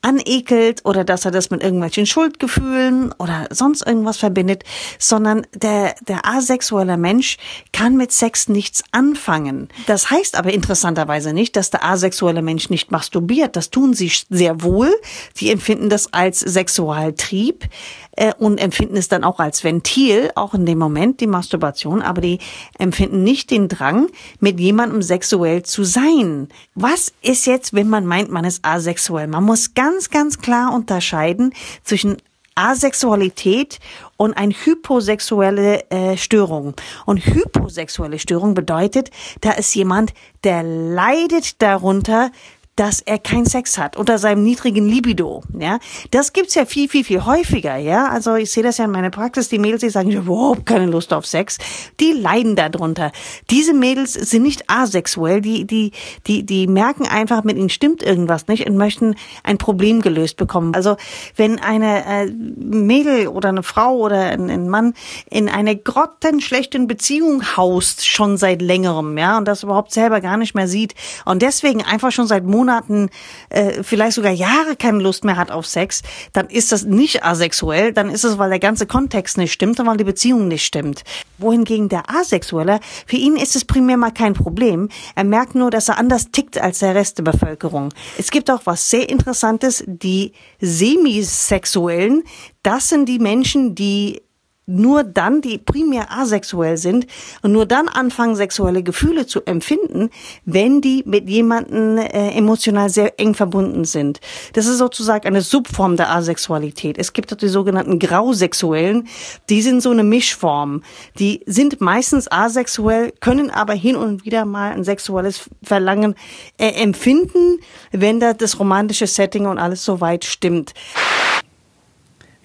anekelt 0.05 0.85
oder 0.85 1.03
dass 1.03 1.25
er 1.25 1.31
das 1.31 1.49
mit 1.49 1.63
irgendwelchen 1.63 2.05
Schuldgefühlen 2.05 3.11
oder 3.17 3.47
sonst 3.49 3.85
irgendwas 3.85 4.17
verbindet, 4.17 4.63
sondern 4.99 5.47
der, 5.55 5.95
der 6.07 6.27
asexuelle 6.27 6.95
Mensch 6.95 7.37
kann 7.73 7.97
mit 7.97 8.11
Sex 8.11 8.47
nichts 8.47 8.83
anfangen. 8.91 9.67
Das 9.87 10.11
heißt 10.11 10.37
aber 10.37 10.53
interessanterweise 10.53 11.33
nicht, 11.33 11.55
dass 11.55 11.71
der 11.71 11.83
asexuelle 11.83 12.43
Mensch 12.43 12.69
nicht 12.69 12.91
masturbiert. 12.91 13.55
Das 13.55 13.71
tun 13.71 13.95
sie 13.95 14.11
sehr 14.29 14.61
wohl. 14.61 14.93
Sie 15.33 15.49
empfinden 15.49 15.89
das 15.89 16.13
als 16.13 16.39
Sexualtrieb 16.39 17.67
äh, 18.15 18.33
und 18.37 18.59
empfinden 18.59 18.97
es 18.97 19.07
dann 19.07 19.23
auch 19.23 19.39
als 19.39 19.63
Ventil, 19.63 20.31
auch 20.35 20.53
in 20.53 20.65
dem 20.65 20.77
Moment, 20.77 21.19
die 21.19 21.27
Masturbation, 21.27 22.01
aber 22.01 22.21
die 22.21 22.39
empfinden 22.77 23.23
nicht 23.23 23.49
den 23.49 23.67
Drang, 23.69 24.07
mit 24.39 24.59
jemandem 24.59 25.01
sexuell 25.01 25.63
zu 25.63 25.83
sein. 25.83 26.49
Was 26.75 27.11
ist 27.21 27.47
jetzt, 27.47 27.73
wenn 27.73 27.89
man 27.89 28.05
meint, 28.05 28.29
man 28.29 28.45
ist 28.45 28.63
asexuell? 28.63 29.27
Man 29.27 29.43
muss 29.43 29.73
ganz, 29.73 29.94
ganz 30.09 30.39
klar 30.39 30.73
unterscheiden 30.73 31.53
zwischen 31.83 32.17
Asexualität 32.55 33.79
und 34.17 34.35
eine 34.37 34.53
hyposexuelle 34.53 35.89
äh, 35.91 36.17
Störung. 36.17 36.73
Und 37.05 37.25
hyposexuelle 37.25 38.17
Störung 38.17 38.53
bedeutet, 38.53 39.11
da 39.41 39.51
ist 39.51 39.75
jemand, 39.75 40.13
der 40.43 40.63
leidet 40.63 41.61
darunter, 41.61 42.31
dass 42.75 42.99
er 42.99 43.19
keinen 43.19 43.45
Sex 43.45 43.77
hat 43.77 43.95
unter 43.95 44.17
seinem 44.17 44.43
niedrigen 44.43 44.87
Libido. 44.87 45.43
Ja, 45.57 45.79
das 46.11 46.33
gibt's 46.33 46.55
ja 46.55 46.65
viel, 46.65 46.89
viel, 46.89 47.05
viel 47.05 47.25
häufiger. 47.25 47.77
Ja, 47.77 48.09
also 48.09 48.35
ich 48.35 48.51
sehe 48.51 48.63
das 48.63 48.77
ja 48.77 48.85
in 48.85 48.91
meiner 48.91 49.11
Praxis. 49.11 49.47
Die 49.47 49.59
Mädels, 49.59 49.81
die 49.81 49.89
sagen, 49.89 50.09
ich 50.09 50.17
habe 50.17 50.27
überhaupt 50.27 50.65
keine 50.65 50.87
Lust 50.87 51.13
auf 51.13 51.25
Sex, 51.25 51.57
die 52.01 52.11
leiden 52.11 52.55
darunter. 52.55 53.11
Diese 53.49 53.73
Mädels 53.73 54.13
sind 54.13 54.43
nicht 54.43 54.69
asexuell. 54.69 55.39
Die, 55.39 55.65
die, 55.65 55.91
die, 56.27 56.45
die 56.45 56.67
merken 56.67 57.07
einfach, 57.07 57.43
mit 57.43 57.57
ihnen 57.57 57.69
stimmt 57.69 58.03
irgendwas 58.03 58.47
nicht 58.47 58.67
und 58.67 58.75
möchten 58.75 59.15
ein 59.43 59.57
Problem 59.57 60.01
gelöst 60.01 60.35
bekommen. 60.35 60.75
Also 60.75 60.97
wenn 61.37 61.59
eine 61.59 62.05
äh, 62.05 62.25
Mädel 62.25 63.29
oder 63.29 63.49
eine 63.49 63.63
Frau 63.63 63.95
oder 63.95 64.19
ein, 64.19 64.49
ein 64.49 64.67
Mann 64.67 64.93
in 65.29 65.47
eine 65.47 65.77
grottenschlechten 65.77 66.87
Beziehung 66.87 67.55
haust 67.55 68.05
schon 68.05 68.35
seit 68.35 68.61
längerem, 68.61 69.17
ja, 69.17 69.37
und 69.37 69.47
das 69.47 69.63
überhaupt 69.63 69.93
selber 69.93 70.19
gar 70.19 70.35
nicht 70.35 70.55
mehr 70.55 70.67
sieht 70.67 70.93
und 71.23 71.41
deswegen 71.41 71.81
einfach 71.81 72.11
schon 72.11 72.27
seit 72.27 72.43
Monaten 72.43 72.64
Monaten, 72.65 73.09
äh, 73.49 73.83
vielleicht 73.83 74.13
sogar 74.13 74.31
Jahre 74.31 74.75
keine 74.75 74.99
Lust 74.99 75.23
mehr 75.23 75.37
hat 75.37 75.51
auf 75.51 75.67
Sex, 75.67 76.01
dann 76.33 76.47
ist 76.47 76.71
das 76.71 76.83
nicht 76.83 77.23
asexuell, 77.23 77.93
dann 77.93 78.09
ist 78.09 78.23
es, 78.23 78.39
weil 78.39 78.49
der 78.49 78.59
ganze 78.59 78.87
Kontext 78.87 79.37
nicht 79.37 79.53
stimmt 79.53 79.79
und 79.79 79.85
weil 79.85 79.97
die 79.97 80.03
Beziehung 80.03 80.47
nicht 80.47 80.65
stimmt. 80.65 81.03
Wohingegen 81.37 81.89
der 81.89 82.09
Asexuelle, 82.09 82.79
für 83.05 83.17
ihn 83.17 83.35
ist 83.35 83.55
es 83.55 83.65
primär 83.65 83.97
mal 83.97 84.11
kein 84.11 84.33
Problem. 84.33 84.89
Er 85.15 85.25
merkt 85.25 85.53
nur, 85.53 85.69
dass 85.69 85.89
er 85.89 85.99
anders 85.99 86.31
tickt 86.31 86.57
als 86.57 86.79
der 86.79 86.95
Rest 86.95 87.19
der 87.19 87.23
Bevölkerung. 87.23 87.93
Es 88.17 88.31
gibt 88.31 88.49
auch 88.49 88.61
was 88.65 88.89
sehr 88.89 89.07
Interessantes, 89.09 89.83
die 89.85 90.33
Semisexuellen, 90.59 92.23
das 92.63 92.89
sind 92.89 93.07
die 93.07 93.19
Menschen, 93.19 93.75
die 93.75 94.23
nur 94.67 95.03
dann, 95.03 95.41
die 95.41 95.57
primär 95.57 96.11
asexuell 96.11 96.77
sind 96.77 97.05
und 97.41 97.51
nur 97.51 97.65
dann 97.65 97.87
anfangen, 97.87 98.35
sexuelle 98.35 98.83
Gefühle 98.83 99.27
zu 99.27 99.45
empfinden, 99.45 100.09
wenn 100.45 100.81
die 100.81 101.03
mit 101.05 101.29
jemandem 101.29 101.97
äh, 101.97 102.31
emotional 102.31 102.89
sehr 102.89 103.19
eng 103.19 103.35
verbunden 103.35 103.85
sind. 103.85 104.19
Das 104.53 104.65
ist 104.65 104.77
sozusagen 104.77 105.27
eine 105.27 105.41
Subform 105.41 105.97
der 105.97 106.11
Asexualität. 106.11 106.97
Es 106.97 107.13
gibt 107.13 107.31
auch 107.31 107.37
die 107.37 107.47
sogenannten 107.47 107.99
Grausexuellen, 107.99 109.07
die 109.49 109.61
sind 109.61 109.81
so 109.81 109.91
eine 109.91 110.03
Mischform. 110.03 110.83
Die 111.19 111.41
sind 111.45 111.81
meistens 111.81 112.31
asexuell, 112.31 113.13
können 113.19 113.51
aber 113.51 113.73
hin 113.73 113.95
und 113.95 114.25
wieder 114.25 114.45
mal 114.45 114.71
ein 114.71 114.83
sexuelles 114.83 115.49
Verlangen 115.61 116.15
äh, 116.57 116.69
empfinden, 116.69 117.59
wenn 117.91 118.19
da 118.19 118.33
das 118.33 118.59
romantische 118.59 119.07
Setting 119.07 119.45
und 119.45 119.59
alles 119.59 119.85
soweit 119.85 120.25
stimmt. 120.25 120.73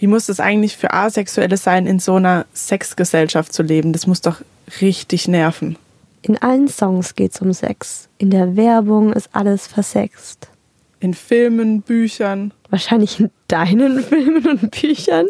Wie 0.00 0.07
muss 0.07 0.30
es 0.30 0.40
eigentlich 0.40 0.78
für 0.78 0.95
Asexuelle 0.95 1.59
sein, 1.59 1.87
in 1.87 1.99
so 1.99 2.14
einer 2.14 2.47
Sexgesellschaft 2.54 3.52
zu 3.52 3.62
leben? 3.62 3.92
Das 3.92 4.07
muss 4.07 4.23
doch 4.23 4.40
richtig 4.80 5.28
nerven. 5.28 5.76
In 6.23 6.38
allen 6.38 6.69
Songs 6.69 7.14
geht 7.14 7.35
es 7.35 7.42
um 7.42 7.52
Sex. 7.52 8.09
In 8.16 8.30
der 8.30 8.57
Werbung 8.57 9.12
ist 9.12 9.28
alles 9.33 9.66
versext. 9.66 10.49
In 11.00 11.12
Filmen, 11.12 11.83
Büchern. 11.83 12.54
Wahrscheinlich 12.71 13.21
in 13.21 13.30
deinen 13.47 14.02
Filmen 14.02 14.49
und 14.49 14.71
Büchern. 14.71 15.26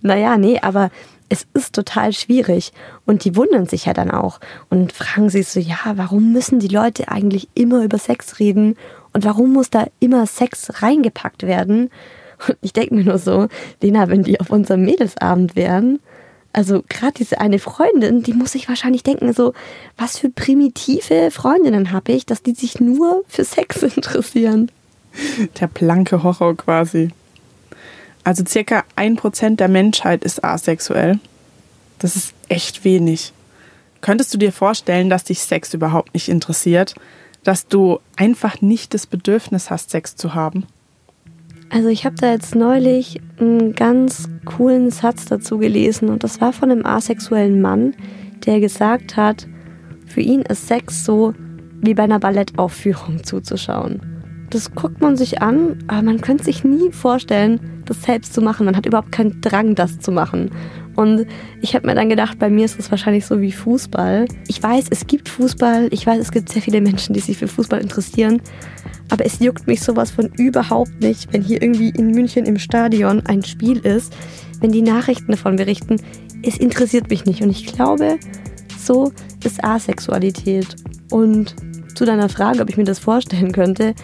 Naja, 0.00 0.38
nee, 0.38 0.60
aber 0.62 0.90
es 1.28 1.46
ist 1.52 1.74
total 1.74 2.14
schwierig. 2.14 2.72
Und 3.04 3.26
die 3.26 3.36
wundern 3.36 3.66
sich 3.66 3.84
ja 3.84 3.92
dann 3.92 4.10
auch 4.10 4.40
und 4.70 4.92
fragen 4.92 5.28
sich 5.28 5.48
so, 5.48 5.60
ja, 5.60 5.92
warum 5.96 6.32
müssen 6.32 6.58
die 6.58 6.68
Leute 6.68 7.08
eigentlich 7.08 7.48
immer 7.52 7.84
über 7.84 7.98
Sex 7.98 8.38
reden? 8.38 8.78
Und 9.12 9.26
warum 9.26 9.52
muss 9.52 9.68
da 9.68 9.88
immer 10.00 10.26
Sex 10.26 10.82
reingepackt 10.82 11.42
werden? 11.42 11.90
Und 12.46 12.56
ich 12.60 12.72
denke 12.72 12.94
mir 12.94 13.04
nur 13.04 13.18
so, 13.18 13.48
Lena, 13.80 14.08
wenn 14.08 14.22
die 14.22 14.40
auf 14.40 14.50
unserem 14.50 14.84
Mädelsabend 14.84 15.56
wären, 15.56 15.98
also 16.52 16.82
gerade 16.88 17.12
diese 17.12 17.38
eine 17.38 17.58
Freundin, 17.58 18.22
die 18.22 18.32
muss 18.32 18.52
sich 18.52 18.66
wahrscheinlich 18.66 19.02
denken, 19.02 19.34
so, 19.34 19.52
was 19.98 20.18
für 20.18 20.30
primitive 20.30 21.30
Freundinnen 21.30 21.92
habe 21.92 22.12
ich, 22.12 22.24
dass 22.24 22.42
die 22.42 22.54
sich 22.54 22.80
nur 22.80 23.24
für 23.28 23.44
Sex 23.44 23.82
interessieren. 23.96 24.70
Der 25.60 25.66
blanke 25.66 26.22
Horror 26.22 26.56
quasi. 26.56 27.10
Also 28.24 28.42
circa 28.46 28.84
ein 28.96 29.16
Prozent 29.16 29.60
der 29.60 29.68
Menschheit 29.68 30.24
ist 30.24 30.44
asexuell. 30.44 31.18
Das 31.98 32.16
ist 32.16 32.32
echt 32.48 32.84
wenig. 32.84 33.32
Könntest 34.00 34.32
du 34.32 34.38
dir 34.38 34.52
vorstellen, 34.52 35.10
dass 35.10 35.24
dich 35.24 35.40
Sex 35.40 35.74
überhaupt 35.74 36.14
nicht 36.14 36.28
interessiert? 36.28 36.94
Dass 37.44 37.68
du 37.68 38.00
einfach 38.16 38.60
nicht 38.62 38.94
das 38.94 39.06
Bedürfnis 39.06 39.70
hast, 39.70 39.90
Sex 39.90 40.16
zu 40.16 40.34
haben? 40.34 40.66
Also 41.70 41.88
ich 41.88 42.04
habe 42.04 42.16
da 42.16 42.32
jetzt 42.32 42.54
neulich 42.54 43.20
einen 43.38 43.74
ganz 43.74 44.28
coolen 44.44 44.90
Satz 44.90 45.26
dazu 45.26 45.58
gelesen 45.58 46.08
und 46.08 46.22
das 46.24 46.40
war 46.40 46.52
von 46.52 46.70
einem 46.70 46.86
asexuellen 46.86 47.60
Mann, 47.60 47.94
der 48.46 48.60
gesagt 48.60 49.16
hat, 49.16 49.46
für 50.06 50.20
ihn 50.20 50.42
ist 50.42 50.68
Sex 50.68 51.04
so 51.04 51.34
wie 51.80 51.94
bei 51.94 52.04
einer 52.04 52.20
Ballettaufführung 52.20 53.22
zuzuschauen. 53.24 54.00
Das 54.50 54.74
guckt 54.74 55.00
man 55.00 55.16
sich 55.16 55.42
an, 55.42 55.84
aber 55.88 56.02
man 56.02 56.20
könnte 56.20 56.44
sich 56.44 56.64
nie 56.64 56.92
vorstellen, 56.92 57.75
das 57.88 58.02
selbst 58.02 58.34
zu 58.34 58.40
machen. 58.40 58.66
Man 58.66 58.76
hat 58.76 58.86
überhaupt 58.86 59.12
keinen 59.12 59.40
Drang, 59.40 59.74
das 59.74 59.98
zu 59.98 60.12
machen. 60.12 60.50
Und 60.96 61.26
ich 61.60 61.74
habe 61.74 61.86
mir 61.86 61.94
dann 61.94 62.08
gedacht, 62.08 62.38
bei 62.38 62.48
mir 62.48 62.64
ist 62.64 62.78
es 62.78 62.90
wahrscheinlich 62.90 63.26
so 63.26 63.40
wie 63.40 63.52
Fußball. 63.52 64.26
Ich 64.48 64.62
weiß, 64.62 64.86
es 64.90 65.06
gibt 65.06 65.28
Fußball. 65.28 65.88
Ich 65.90 66.06
weiß, 66.06 66.18
es 66.20 66.32
gibt 66.32 66.48
sehr 66.48 66.62
viele 66.62 66.80
Menschen, 66.80 67.12
die 67.12 67.20
sich 67.20 67.36
für 67.36 67.48
Fußball 67.48 67.80
interessieren. 67.80 68.40
Aber 69.10 69.24
es 69.24 69.38
juckt 69.38 69.66
mich 69.66 69.80
sowas 69.82 70.10
von 70.10 70.30
überhaupt 70.36 71.00
nicht, 71.00 71.32
wenn 71.32 71.42
hier 71.42 71.62
irgendwie 71.62 71.90
in 71.90 72.12
München 72.12 72.46
im 72.46 72.58
Stadion 72.58 73.24
ein 73.26 73.44
Spiel 73.44 73.78
ist, 73.78 74.16
wenn 74.60 74.72
die 74.72 74.82
Nachrichten 74.82 75.30
davon 75.30 75.56
berichten. 75.56 76.00
Es 76.42 76.56
interessiert 76.56 77.10
mich 77.10 77.26
nicht. 77.26 77.42
Und 77.42 77.50
ich 77.50 77.66
glaube, 77.66 78.18
so 78.78 79.12
ist 79.44 79.62
Asexualität. 79.62 80.76
Und 81.10 81.54
zu 81.94 82.04
deiner 82.04 82.28
Frage, 82.28 82.62
ob 82.62 82.70
ich 82.70 82.76
mir 82.76 82.84
das 82.84 82.98
vorstellen 82.98 83.52
könnte, 83.52 83.94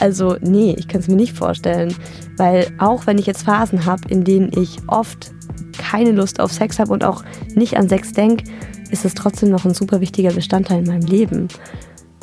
also 0.00 0.36
nee, 0.40 0.74
ich 0.78 0.88
kann 0.88 1.00
es 1.00 1.08
mir 1.08 1.16
nicht 1.16 1.36
vorstellen. 1.36 1.94
Weil 2.36 2.72
auch 2.78 3.06
wenn 3.06 3.18
ich 3.18 3.26
jetzt 3.26 3.42
Phasen 3.42 3.84
habe, 3.84 4.08
in 4.08 4.24
denen 4.24 4.50
ich 4.56 4.78
oft 4.86 5.32
keine 5.78 6.12
Lust 6.12 6.40
auf 6.40 6.52
Sex 6.52 6.78
habe 6.78 6.92
und 6.92 7.04
auch 7.04 7.24
nicht 7.54 7.76
an 7.76 7.88
Sex 7.88 8.12
denke, 8.12 8.44
ist 8.90 9.04
es 9.04 9.14
trotzdem 9.14 9.50
noch 9.50 9.64
ein 9.64 9.74
super 9.74 10.00
wichtiger 10.00 10.32
Bestandteil 10.32 10.80
in 10.80 10.86
meinem 10.86 11.06
Leben. 11.06 11.48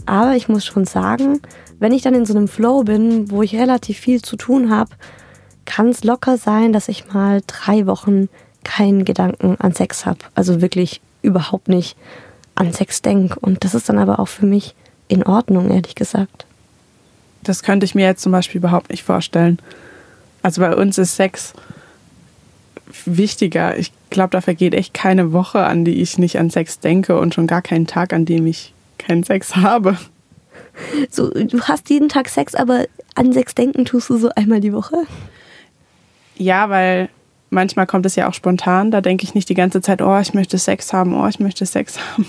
Aber 0.05 0.35
ich 0.35 0.47
muss 0.47 0.65
schon 0.65 0.85
sagen, 0.85 1.41
wenn 1.79 1.91
ich 1.91 2.01
dann 2.01 2.13
in 2.13 2.25
so 2.25 2.35
einem 2.35 2.47
Flow 2.47 2.83
bin, 2.83 3.29
wo 3.31 3.41
ich 3.41 3.55
relativ 3.55 3.99
viel 3.99 4.21
zu 4.21 4.35
tun 4.35 4.69
habe, 4.69 4.91
kann 5.65 5.89
es 5.89 6.03
locker 6.03 6.37
sein, 6.37 6.73
dass 6.73 6.89
ich 6.89 7.11
mal 7.13 7.41
drei 7.47 7.87
Wochen 7.87 8.29
keinen 8.63 9.05
Gedanken 9.05 9.55
an 9.59 9.73
Sex 9.73 10.05
habe. 10.05 10.19
Also 10.35 10.61
wirklich 10.61 11.01
überhaupt 11.21 11.67
nicht 11.67 11.97
an 12.53 12.71
Sex 12.71 13.01
denke. 13.01 13.39
Und 13.39 13.63
das 13.63 13.73
ist 13.75 13.89
dann 13.89 13.97
aber 13.97 14.19
auch 14.19 14.27
für 14.27 14.45
mich 14.45 14.75
in 15.07 15.23
Ordnung, 15.23 15.71
ehrlich 15.71 15.95
gesagt. 15.95 16.45
Das 17.45 17.63
könnte 17.63 17.85
ich 17.85 17.95
mir 17.95 18.05
jetzt 18.05 18.21
zum 18.21 18.31
Beispiel 18.31 18.59
überhaupt 18.59 18.89
nicht 18.89 19.03
vorstellen. 19.03 19.59
Also 20.41 20.61
bei 20.61 20.75
uns 20.75 20.97
ist 20.97 21.15
Sex 21.15 21.53
wichtiger. 23.05 23.77
Ich 23.77 23.91
glaube, 24.09 24.31
da 24.31 24.41
vergeht 24.41 24.73
echt 24.73 24.93
keine 24.93 25.31
Woche, 25.31 25.63
an 25.63 25.85
die 25.85 26.01
ich 26.01 26.17
nicht 26.17 26.37
an 26.39 26.49
Sex 26.49 26.79
denke 26.79 27.19
und 27.19 27.33
schon 27.33 27.47
gar 27.47 27.61
keinen 27.61 27.87
Tag, 27.87 28.13
an 28.13 28.25
dem 28.25 28.45
ich 28.47 28.73
keinen 28.97 29.23
Sex 29.23 29.55
habe. 29.55 29.97
So, 31.09 31.29
du 31.29 31.61
hast 31.61 31.89
jeden 31.89 32.09
Tag 32.09 32.29
Sex, 32.29 32.53
aber 32.55 32.85
an 33.15 33.31
Sex 33.31 33.55
denken 33.55 33.85
tust 33.85 34.09
du 34.09 34.17
so 34.17 34.29
einmal 34.35 34.59
die 34.59 34.73
Woche? 34.73 34.97
Ja, 36.37 36.69
weil 36.69 37.09
manchmal 37.49 37.87
kommt 37.87 38.05
es 38.05 38.15
ja 38.15 38.27
auch 38.27 38.33
spontan. 38.33 38.91
Da 38.91 39.01
denke 39.01 39.23
ich 39.23 39.35
nicht 39.35 39.49
die 39.49 39.53
ganze 39.55 39.81
Zeit, 39.81 40.01
oh, 40.01 40.19
ich 40.19 40.33
möchte 40.33 40.57
Sex 40.57 40.91
haben, 40.93 41.13
oh, 41.13 41.27
ich 41.27 41.39
möchte 41.39 41.65
Sex 41.65 41.97
haben. 42.11 42.25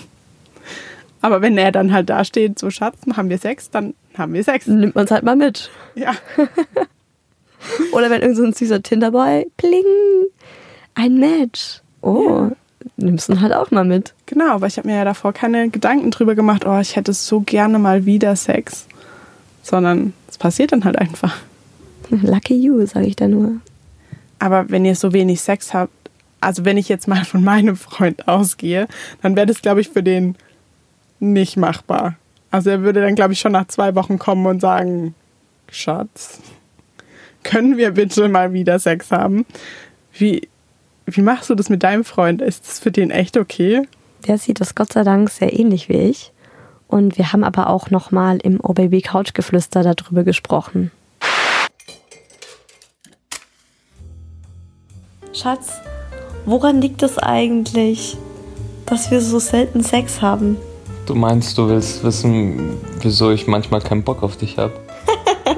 Aber 1.20 1.42
wenn 1.42 1.56
er 1.58 1.72
dann 1.72 1.92
halt 1.92 2.10
da 2.10 2.24
steht, 2.24 2.58
so 2.58 2.70
Schatz, 2.70 2.98
haben 3.16 3.30
wir 3.30 3.38
Sex, 3.38 3.70
dann 3.70 3.94
haben 4.16 4.34
wir 4.34 4.44
Sex. 4.44 4.66
Nimmt 4.66 4.94
man 4.94 5.04
es 5.04 5.10
halt 5.10 5.24
mal 5.24 5.36
mit. 5.36 5.70
Ja. 5.94 6.12
Oder 7.92 8.10
wenn 8.10 8.22
irgend 8.22 8.36
so 8.36 8.44
ein 8.44 8.52
süßer 8.52 8.82
Tinderboy, 8.82 9.46
pling, 9.56 9.84
ein 10.94 11.18
Match. 11.18 11.80
Oh, 12.02 12.48
ja 12.50 12.56
nimmst 12.96 13.28
du 13.28 13.40
halt 13.40 13.52
auch 13.52 13.70
mal 13.70 13.84
mit. 13.84 14.14
Genau, 14.26 14.60
weil 14.60 14.68
ich 14.68 14.78
habe 14.78 14.88
mir 14.88 14.96
ja 14.96 15.04
davor 15.04 15.32
keine 15.32 15.68
Gedanken 15.68 16.10
drüber 16.10 16.34
gemacht, 16.34 16.64
oh, 16.66 16.78
ich 16.78 16.96
hätte 16.96 17.12
so 17.12 17.40
gerne 17.40 17.78
mal 17.78 18.06
wieder 18.06 18.36
Sex. 18.36 18.86
Sondern 19.62 20.12
es 20.28 20.38
passiert 20.38 20.72
dann 20.72 20.84
halt 20.84 20.96
einfach. 20.96 21.36
Lucky 22.10 22.54
you, 22.54 22.86
sage 22.86 23.06
ich 23.06 23.16
da 23.16 23.26
nur. 23.26 23.56
Aber 24.38 24.70
wenn 24.70 24.84
ihr 24.84 24.94
so 24.94 25.12
wenig 25.12 25.40
Sex 25.40 25.74
habt, 25.74 25.92
also 26.40 26.64
wenn 26.64 26.76
ich 26.76 26.88
jetzt 26.88 27.08
mal 27.08 27.24
von 27.24 27.42
meinem 27.42 27.76
Freund 27.76 28.28
ausgehe, 28.28 28.86
dann 29.22 29.34
wäre 29.34 29.46
das, 29.46 29.62
glaube 29.62 29.80
ich, 29.80 29.88
für 29.88 30.02
den 30.02 30.36
nicht 31.18 31.56
machbar. 31.56 32.16
Also 32.50 32.70
er 32.70 32.82
würde 32.82 33.00
dann, 33.00 33.14
glaube 33.14 33.32
ich, 33.32 33.40
schon 33.40 33.52
nach 33.52 33.66
zwei 33.68 33.94
Wochen 33.94 34.18
kommen 34.18 34.46
und 34.46 34.60
sagen, 34.60 35.14
Schatz, 35.70 36.40
können 37.42 37.76
wir 37.76 37.92
bitte 37.92 38.28
mal 38.28 38.52
wieder 38.52 38.78
Sex 38.78 39.10
haben? 39.10 39.46
Wie, 40.12 40.48
wie 41.06 41.22
machst 41.22 41.50
du 41.50 41.54
das 41.54 41.68
mit 41.68 41.82
deinem 41.82 42.04
Freund? 42.04 42.40
Ist 42.42 42.66
das 42.66 42.78
für 42.78 42.90
den 42.90 43.10
echt 43.10 43.36
okay? 43.36 43.82
Der 44.26 44.38
sieht 44.38 44.60
das 44.60 44.74
Gott 44.74 44.92
sei 44.92 45.04
Dank 45.04 45.30
sehr 45.30 45.58
ähnlich 45.58 45.88
wie 45.88 45.98
ich. 45.98 46.32
Und 46.88 47.18
wir 47.18 47.32
haben 47.32 47.44
aber 47.44 47.68
auch 47.68 47.90
nochmal 47.90 48.38
im 48.38 48.60
Oh 48.62 48.72
Baby 48.72 49.02
Couch 49.02 49.34
Geflüster 49.34 49.82
darüber 49.82 50.24
gesprochen. 50.24 50.90
Schatz, 55.32 55.72
woran 56.46 56.80
liegt 56.80 57.02
es 57.02 57.18
eigentlich, 57.18 58.16
dass 58.86 59.10
wir 59.10 59.20
so 59.20 59.38
selten 59.38 59.82
Sex 59.82 60.22
haben? 60.22 60.56
Du 61.06 61.14
meinst, 61.14 61.56
du 61.56 61.68
willst 61.68 62.02
wissen, 62.02 62.78
wieso 63.00 63.30
ich 63.30 63.46
manchmal 63.46 63.80
keinen 63.80 64.02
Bock 64.02 64.24
auf 64.24 64.36
dich 64.36 64.58
habe? 64.58 64.72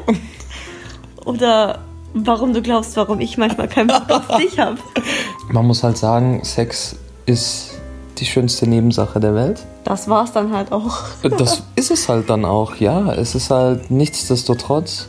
Oder 1.24 1.78
warum 2.12 2.52
du 2.52 2.60
glaubst, 2.60 2.94
warum 2.98 3.20
ich 3.20 3.38
manchmal 3.38 3.66
keinen 3.66 3.86
Bock 3.86 4.10
auf 4.10 4.36
dich 4.36 4.58
habe? 4.58 4.76
Man 5.50 5.66
muss 5.66 5.82
halt 5.82 5.96
sagen, 5.96 6.44
Sex 6.44 6.96
ist 7.24 7.80
die 8.18 8.26
schönste 8.26 8.66
Nebensache 8.66 9.20
der 9.20 9.34
Welt. 9.34 9.64
Das 9.84 10.06
war 10.08 10.24
es 10.24 10.32
dann 10.32 10.52
halt 10.52 10.70
auch. 10.70 11.04
das 11.22 11.62
ist 11.76 11.90
es 11.90 12.10
halt 12.10 12.28
dann 12.28 12.44
auch, 12.44 12.76
ja. 12.76 13.14
Es 13.14 13.34
ist 13.34 13.50
halt 13.50 13.90
nichtsdestotrotz, 13.90 15.08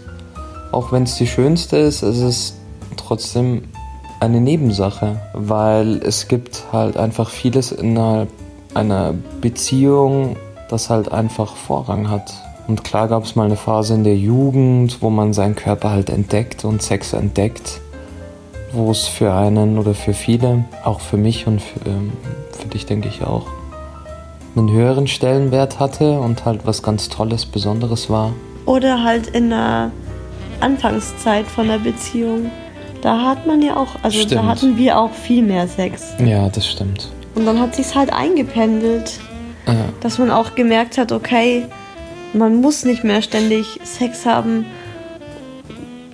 auch 0.72 0.94
wenn 0.94 1.04
es 1.04 1.16
die 1.16 1.28
schönste 1.28 1.76
ist, 1.76 2.02
es 2.02 2.20
ist 2.20 2.56
trotzdem 2.96 3.64
eine 4.22 4.40
Nebensache, 4.40 5.20
weil 5.34 5.98
es 5.98 6.30
gibt 6.30 6.64
halt 6.72 6.96
einfach 6.96 7.30
vieles 7.30 7.74
innerhalb 7.74 8.30
einer 8.74 9.14
Beziehung, 9.42 10.36
das 10.70 10.90
halt 10.90 11.12
einfach 11.12 11.56
Vorrang 11.56 12.10
hat. 12.10 12.34
Und 12.68 12.84
klar 12.84 13.08
gab 13.08 13.24
es 13.24 13.36
mal 13.36 13.46
eine 13.46 13.56
Phase 13.56 13.96
in 13.96 14.04
der 14.04 14.18
Jugend, 14.18 15.02
wo 15.02 15.10
man 15.10 15.34
seinen 15.34 15.56
Körper 15.56 15.90
halt 15.90 16.10
entdeckt 16.10 16.66
und 16.66 16.82
Sex 16.82 17.14
entdeckt 17.14 17.82
wo 18.72 18.92
es 18.92 19.08
für 19.08 19.34
einen 19.34 19.78
oder 19.78 19.94
für 19.94 20.14
viele, 20.14 20.66
auch 20.84 21.00
für 21.00 21.18
mich 21.18 21.48
und 21.48 21.62
für, 21.62 21.90
ähm, 21.90 22.14
für 22.52 22.68
dich 22.68 22.86
denke 22.86 23.08
ich 23.08 23.24
auch, 23.24 23.48
einen 24.56 24.72
höheren 24.72 25.08
Stellenwert 25.08 25.80
hatte 25.80 26.20
und 26.20 26.46
halt 26.46 26.66
was 26.66 26.84
ganz 26.84 27.10
Tolles, 27.10 27.46
Besonderes 27.46 28.10
war. 28.10 28.34
Oder 28.66 29.04
halt 29.04 29.28
in 29.28 29.50
der 29.50 29.92
Anfangszeit 30.60 31.46
von 31.46 31.68
der 31.68 31.80
Beziehung, 31.80 32.52
Da 33.02 33.22
hat 33.22 33.48
man 33.48 33.62
ja 33.62 33.78
auch, 33.78 33.88
also 34.04 34.20
Stimmt. 34.20 34.34
da 34.34 34.46
hatten 34.46 34.78
wir 34.78 35.00
auch 35.00 35.14
viel 35.14 35.42
mehr 35.42 35.70
Sex. 35.70 36.16
Ja, 36.20 36.50
das 36.50 36.68
stimmt. 36.68 37.10
Und 37.36 37.46
dann 37.46 37.60
hat 37.60 37.76
sich's 37.76 37.96
halt 37.96 38.12
eingependelt, 38.12 39.20
Ja. 39.68 39.76
dass 40.02 40.18
man 40.18 40.32
auch 40.32 40.56
gemerkt 40.56 40.98
hat, 40.98 41.12
okay, 41.12 41.66
man 42.34 42.56
muss 42.62 42.86
nicht 42.86 43.04
mehr 43.04 43.22
ständig 43.22 43.80
Sex 43.84 44.26
haben. 44.26 44.66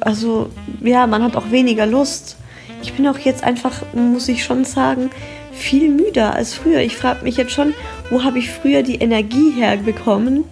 Also 0.01 0.49
ja, 0.81 1.07
man 1.07 1.23
hat 1.23 1.35
auch 1.35 1.51
weniger 1.51 1.85
Lust. 1.85 2.37
Ich 2.81 2.93
bin 2.93 3.07
auch 3.07 3.17
jetzt 3.17 3.43
einfach, 3.43 3.81
muss 3.93 4.27
ich 4.27 4.43
schon 4.43 4.65
sagen, 4.65 5.09
viel 5.51 5.89
müder 5.89 6.33
als 6.35 6.53
früher. 6.53 6.79
Ich 6.81 6.95
frage 6.97 7.23
mich 7.23 7.37
jetzt 7.37 7.53
schon, 7.53 7.73
wo 8.09 8.23
habe 8.23 8.37
ich 8.39 8.51
früher 8.51 8.83
die 8.83 8.95
Energie 8.95 9.51
herbekommen, 9.57 10.43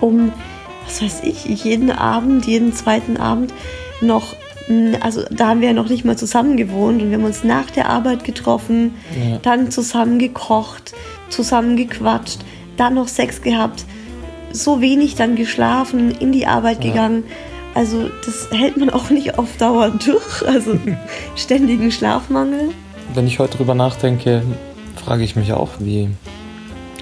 um, 0.00 0.32
was 0.86 1.02
weiß 1.02 1.22
ich, 1.24 1.44
jeden 1.64 1.90
Abend, 1.90 2.46
jeden 2.46 2.72
zweiten 2.72 3.16
Abend 3.16 3.52
noch, 4.00 4.36
also 5.00 5.22
da 5.30 5.48
haben 5.48 5.60
wir 5.60 5.68
ja 5.68 5.74
noch 5.74 5.88
nicht 5.88 6.04
mal 6.04 6.16
zusammen 6.16 6.56
gewohnt 6.56 7.02
und 7.02 7.10
wir 7.10 7.16
haben 7.18 7.24
uns 7.24 7.44
nach 7.44 7.70
der 7.70 7.88
Arbeit 7.88 8.24
getroffen, 8.24 8.94
Ja. 9.16 9.38
dann 9.38 9.70
zusammen 9.70 10.18
gekocht, 10.18 10.92
zusammen 11.30 11.76
gequatscht, 11.76 12.40
dann 12.76 12.94
noch 12.94 13.08
Sex 13.08 13.42
gehabt, 13.42 13.84
so 14.52 14.80
wenig 14.80 15.14
dann 15.14 15.36
geschlafen, 15.36 16.10
in 16.10 16.32
die 16.32 16.46
Arbeit 16.46 16.80
gegangen. 16.80 17.24
Also 17.74 18.10
das 18.24 18.48
hält 18.50 18.76
man 18.76 18.90
auch 18.90 19.10
nicht 19.10 19.38
auf 19.38 19.56
Dauer 19.58 19.90
durch, 19.90 20.46
also 20.46 20.78
ständigen 21.36 21.90
Schlafmangel. 21.90 22.70
Wenn 23.14 23.26
ich 23.26 23.38
heute 23.38 23.58
drüber 23.58 23.74
nachdenke, 23.74 24.42
frage 24.96 25.22
ich 25.22 25.36
mich 25.36 25.52
auch, 25.52 25.70
wie, 25.78 26.08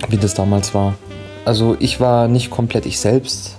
wie 0.09 0.17
das 0.17 0.35
damals 0.35 0.75
war. 0.75 0.95
Also 1.45 1.77
ich 1.79 2.01
war 2.01 2.29
nicht 2.29 2.51
komplett 2.51 2.87
ich 2.87 2.99
selbst 3.01 3.56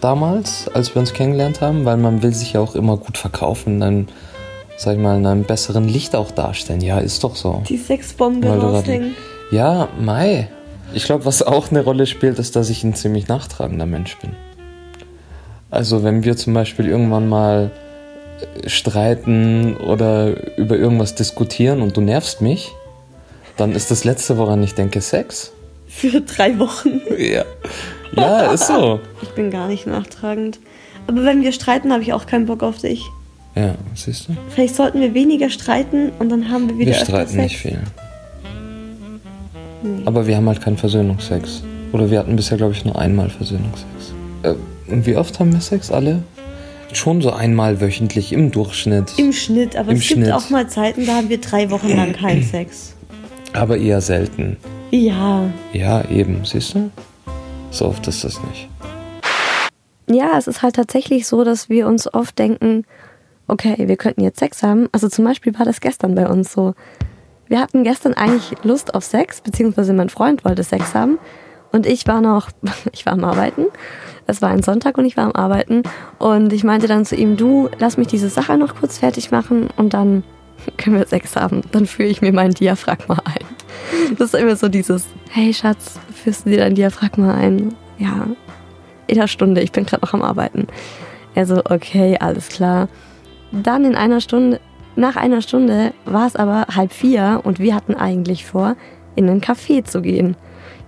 damals, 0.00 0.68
als 0.68 0.94
wir 0.94 1.00
uns 1.00 1.12
kennengelernt 1.12 1.60
haben, 1.60 1.84
weil 1.84 1.96
man 1.96 2.22
will 2.22 2.34
sich 2.34 2.54
ja 2.54 2.60
auch 2.60 2.74
immer 2.74 2.96
gut 2.96 3.18
verkaufen, 3.18 3.76
in 3.76 3.82
einem, 3.82 4.06
sag 4.76 4.94
ich 4.94 5.00
mal, 5.00 5.16
in 5.18 5.26
einem 5.26 5.44
besseren 5.44 5.88
Licht 5.88 6.14
auch 6.14 6.30
darstellen. 6.30 6.80
Ja, 6.80 6.98
ist 6.98 7.24
doch 7.24 7.36
so. 7.36 7.62
Die 7.68 7.76
Sexbombe 7.76 8.48
raushängen. 8.48 9.14
Ja, 9.50 9.88
Mai. 10.00 10.48
Ich 10.94 11.04
glaube, 11.04 11.24
was 11.24 11.42
auch 11.42 11.70
eine 11.70 11.84
Rolle 11.84 12.06
spielt, 12.06 12.38
ist, 12.38 12.56
dass 12.56 12.70
ich 12.70 12.82
ein 12.82 12.94
ziemlich 12.94 13.28
nachtragender 13.28 13.86
Mensch 13.86 14.16
bin. 14.18 14.30
Also 15.70 16.02
wenn 16.02 16.24
wir 16.24 16.36
zum 16.36 16.54
Beispiel 16.54 16.88
irgendwann 16.88 17.28
mal 17.28 17.70
streiten 18.66 19.76
oder 19.76 20.56
über 20.56 20.76
irgendwas 20.76 21.14
diskutieren 21.14 21.82
und 21.82 21.96
du 21.96 22.00
nervst 22.00 22.40
mich, 22.40 22.70
dann 23.56 23.72
ist 23.72 23.90
das 23.90 24.04
Letzte, 24.04 24.38
woran 24.38 24.62
ich 24.62 24.74
denke, 24.74 25.00
Sex. 25.00 25.52
Für 25.88 26.20
drei 26.20 26.58
Wochen. 26.58 27.00
Ja. 27.18 27.44
Ja, 28.16 28.52
ist 28.52 28.66
so. 28.66 29.00
Ich 29.22 29.28
bin 29.30 29.50
gar 29.50 29.68
nicht 29.68 29.86
nachtragend. 29.86 30.58
Aber 31.06 31.24
wenn 31.24 31.42
wir 31.42 31.52
streiten, 31.52 31.92
habe 31.92 32.02
ich 32.02 32.12
auch 32.12 32.26
keinen 32.26 32.46
Bock 32.46 32.62
auf 32.62 32.78
dich. 32.78 33.04
Ja, 33.54 33.74
siehst 33.94 34.28
du? 34.28 34.32
Vielleicht 34.50 34.76
sollten 34.76 35.00
wir 35.00 35.14
weniger 35.14 35.50
streiten 35.50 36.10
und 36.18 36.28
dann 36.28 36.50
haben 36.50 36.68
wir 36.68 36.78
wieder 36.78 36.92
Wir 36.92 36.94
streiten 36.98 37.30
Sex. 37.32 37.42
nicht 37.42 37.56
viel. 37.58 37.78
Aber 40.04 40.26
wir 40.26 40.36
haben 40.36 40.46
halt 40.48 40.60
keinen 40.60 40.76
Versöhnungsex. 40.76 41.62
Oder 41.92 42.10
wir 42.10 42.18
hatten 42.18 42.36
bisher, 42.36 42.56
glaube 42.58 42.72
ich, 42.72 42.84
nur 42.84 42.98
einmal 42.98 43.30
Versöhnungsex. 43.30 43.86
Äh, 44.42 44.54
und 44.90 45.06
wie 45.06 45.16
oft 45.16 45.38
haben 45.40 45.52
wir 45.52 45.60
Sex? 45.60 45.90
Alle? 45.90 46.22
Schon 46.92 47.20
so 47.22 47.32
einmal 47.32 47.80
wöchentlich 47.80 48.32
im 48.32 48.50
Durchschnitt. 48.50 49.12
Im 49.18 49.32
Schnitt, 49.32 49.76
aber 49.76 49.90
Im 49.92 49.98
es 49.98 50.08
gibt 50.08 50.20
Schnitt. 50.22 50.32
auch 50.32 50.50
mal 50.50 50.68
Zeiten, 50.68 51.06
da 51.06 51.16
haben 51.16 51.28
wir 51.28 51.38
drei 51.38 51.70
Wochen 51.70 51.88
lang 51.94 52.12
keinen 52.12 52.42
Sex. 52.50 52.94
Aber 53.52 53.76
eher 53.76 54.00
selten. 54.00 54.56
Ja. 54.90 55.50
Ja, 55.72 56.04
eben, 56.10 56.44
siehst 56.44 56.74
du? 56.74 56.90
So 57.70 57.86
oft 57.86 58.06
ist 58.08 58.24
das 58.24 58.40
nicht. 58.42 58.68
Ja, 60.10 60.38
es 60.38 60.46
ist 60.46 60.62
halt 60.62 60.76
tatsächlich 60.76 61.26
so, 61.26 61.44
dass 61.44 61.68
wir 61.68 61.86
uns 61.86 62.12
oft 62.12 62.38
denken, 62.38 62.84
okay, 63.46 63.88
wir 63.88 63.96
könnten 63.96 64.22
jetzt 64.22 64.38
Sex 64.38 64.62
haben. 64.62 64.88
Also 64.92 65.08
zum 65.08 65.24
Beispiel 65.24 65.56
war 65.58 65.66
das 65.66 65.80
gestern 65.80 66.14
bei 66.14 66.26
uns 66.28 66.52
so. 66.52 66.74
Wir 67.46 67.60
hatten 67.60 67.84
gestern 67.84 68.14
eigentlich 68.14 68.54
Lust 68.62 68.94
auf 68.94 69.04
Sex, 69.04 69.40
beziehungsweise 69.40 69.92
mein 69.92 70.08
Freund 70.08 70.44
wollte 70.44 70.62
Sex 70.62 70.94
haben. 70.94 71.18
Und 71.72 71.86
ich 71.86 72.06
war 72.06 72.20
noch, 72.20 72.50
ich 72.92 73.04
war 73.04 73.14
am 73.14 73.24
Arbeiten. 73.24 73.66
Es 74.26 74.42
war 74.42 74.50
ein 74.50 74.62
Sonntag 74.62 74.98
und 74.98 75.04
ich 75.04 75.16
war 75.16 75.24
am 75.24 75.32
Arbeiten. 75.32 75.82
Und 76.18 76.52
ich 76.52 76.64
meinte 76.64 76.86
dann 76.86 77.04
zu 77.04 77.16
ihm, 77.16 77.36
du, 77.36 77.68
lass 77.78 77.96
mich 77.96 78.08
diese 78.08 78.28
Sache 78.28 78.56
noch 78.56 78.76
kurz 78.76 78.98
fertig 78.98 79.30
machen 79.30 79.68
und 79.76 79.94
dann 79.94 80.24
können 80.76 80.98
wir 80.98 81.06
Sex 81.06 81.36
haben. 81.36 81.62
Dann 81.72 81.86
führe 81.86 82.08
ich 82.08 82.22
mir 82.22 82.32
mein 82.32 82.52
Diaphragma 82.52 83.18
ein. 83.24 84.16
Das 84.16 84.34
ist 84.34 84.40
immer 84.40 84.56
so 84.56 84.68
dieses, 84.68 85.06
hey 85.30 85.52
Schatz, 85.52 85.98
führst 86.14 86.46
du 86.46 86.50
dir 86.50 86.58
dein 86.58 86.74
Diaphragma 86.74 87.34
ein? 87.34 87.74
Ja, 87.98 88.26
in 89.06 89.18
einer 89.18 89.28
Stunde, 89.28 89.62
ich 89.62 89.72
bin 89.72 89.86
gerade 89.86 90.04
noch 90.04 90.14
am 90.14 90.22
Arbeiten. 90.22 90.66
Er 91.34 91.46
so, 91.46 91.62
okay, 91.64 92.16
alles 92.20 92.48
klar. 92.48 92.88
Dann 93.52 93.84
in 93.84 93.94
einer 93.94 94.20
Stunde, 94.20 94.60
nach 94.96 95.16
einer 95.16 95.42
Stunde 95.42 95.92
war 96.04 96.26
es 96.26 96.36
aber 96.36 96.66
halb 96.74 96.92
vier 96.92 97.40
und 97.44 97.58
wir 97.58 97.74
hatten 97.74 97.94
eigentlich 97.94 98.44
vor, 98.44 98.76
in 99.16 99.28
einen 99.28 99.40
Café 99.40 99.84
zu 99.84 100.02
gehen. 100.02 100.36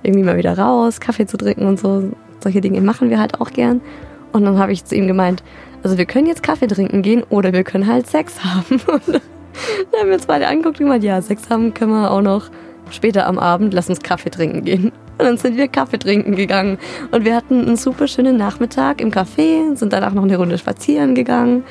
Irgendwie 0.02 0.24
mal 0.24 0.37
wieder 0.37 0.56
raus, 0.59 1.00
Kaffee 1.00 1.26
zu 1.26 1.37
trinken 1.37 1.66
und 1.66 1.78
so. 1.78 2.11
Solche 2.40 2.61
Dinge 2.61 2.80
machen 2.80 3.11
wir 3.11 3.20
halt 3.20 3.40
auch 3.40 3.50
gern. 3.50 3.80
Und 4.33 4.44
dann 4.44 4.59
habe 4.59 4.72
ich 4.72 4.85
zu 4.85 4.94
ihm 4.94 5.06
gemeint, 5.06 5.42
also 5.83 5.98
wir 5.98 6.06
können 6.06 6.26
jetzt 6.26 6.42
Kaffee 6.42 6.66
trinken 6.66 7.02
gehen 7.02 7.22
oder 7.28 7.52
wir 7.52 7.64
können 7.64 7.87
halt 7.87 8.06
Sex 8.06 8.44
haben. 8.44 8.80
Dann 9.91 10.01
haben 10.01 10.09
wir 10.09 10.15
uns 10.15 10.27
beide 10.27 10.47
angeguckt 10.47 10.81
und 10.81 10.87
gemeint, 10.87 11.05
ja, 11.05 11.21
Sex 11.21 11.49
haben 11.51 11.75
können 11.75 11.93
wir 11.93 12.11
auch 12.11 12.23
noch 12.23 12.51
später 12.91 13.27
am 13.27 13.39
Abend, 13.39 13.75
lass 13.75 13.89
uns 13.89 14.01
Kaffee 14.01 14.31
trinken 14.31 14.65
gehen. 14.65 14.93
Und 15.19 15.27
dann 15.27 15.37
sind 15.37 15.57
wir 15.57 15.69
Kaffee 15.69 15.99
trinken 15.99 16.35
gegangen. 16.35 16.79
Und 17.11 17.25
wir 17.25 17.37
hatten 17.37 17.67
einen 17.67 17.77
super 17.77 18.09
schönen 18.09 18.37
Nachmittag 18.37 19.01
im 19.01 19.11
Café, 19.11 19.77
sind 19.77 19.93
danach 19.93 20.15
noch 20.15 20.23
eine 20.23 20.37
Runde 20.37 20.57
spazieren 20.57 21.15
gegangen. 21.15 21.65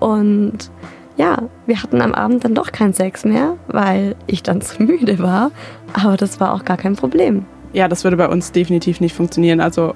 Und 0.00 0.70
ja, 1.16 1.38
wir 1.66 1.82
hatten 1.82 2.00
am 2.02 2.14
Abend 2.14 2.44
dann 2.44 2.54
doch 2.54 2.72
keinen 2.72 2.92
Sex 2.92 3.24
mehr, 3.24 3.56
weil 3.68 4.16
ich 4.26 4.42
dann 4.42 4.60
zu 4.60 4.82
müde 4.82 5.18
war. 5.18 5.50
Aber 5.92 6.16
das 6.16 6.40
war 6.40 6.52
auch 6.52 6.64
gar 6.64 6.76
kein 6.76 6.96
Problem. 6.96 7.46
Ja, 7.72 7.88
das 7.88 8.04
würde 8.04 8.16
bei 8.16 8.28
uns 8.28 8.52
definitiv 8.52 9.00
nicht 9.00 9.14
funktionieren. 9.14 9.60
Also 9.60 9.94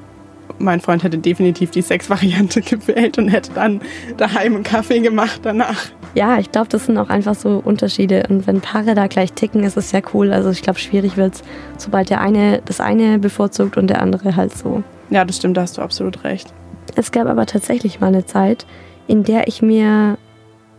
mein 0.61 0.81
Freund 0.81 1.03
hätte 1.03 1.19
definitiv 1.19 1.71
die 1.71 1.83
Sexvariante 1.83 2.61
gewählt 2.63 3.19
und 3.19 3.29
hätte 3.29 3.53
dann 3.53 3.81
daheim 4.17 4.55
einen 4.55 4.65
Kaffee 4.65 5.01
gemacht 5.01 5.41
danach. 5.43 5.87
Ja, 6.15 6.39
ich 6.39 6.51
glaube, 6.51 6.69
das 6.69 6.87
sind 6.87 6.99
auch 6.99 7.09
einfach 7.09 7.35
so 7.35 7.61
Unterschiede. 7.65 8.25
Und 8.29 8.47
wenn 8.47 8.61
Paare 8.61 8.95
da 8.95 9.07
gleich 9.07 9.33
ticken, 9.33 9.65
ist 9.65 9.77
es 9.77 9.91
sehr 9.91 10.03
cool. 10.13 10.33
Also 10.33 10.51
ich 10.51 10.63
glaube, 10.63 10.79
schwierig 10.79 11.17
wird 11.17 11.35
es, 11.35 11.43
sobald 11.79 12.11
der 12.11 12.21
eine 12.21 12.63
das 12.65 12.81
eine 12.81 13.19
bevorzugt 13.19 13.77
und 13.77 13.89
der 13.89 14.03
andere 14.03 14.37
halt 14.37 14.57
so. 14.57 14.83
Ja, 15.11 15.25
das 15.25 15.37
stimmt, 15.37 15.57
da 15.57 15.63
hast 15.63 15.79
du 15.79 15.83
absolut 15.83 16.25
recht. 16.25 16.53
Es 16.97 17.13
gab 17.13 17.27
aber 17.27 17.47
tatsächlich 17.47 18.01
mal 18.01 18.09
eine 18.09 18.27
Zeit, 18.27 18.67
in 19.07 19.23
der 19.25 19.49
ich 19.49 19.63
mir 19.63 20.19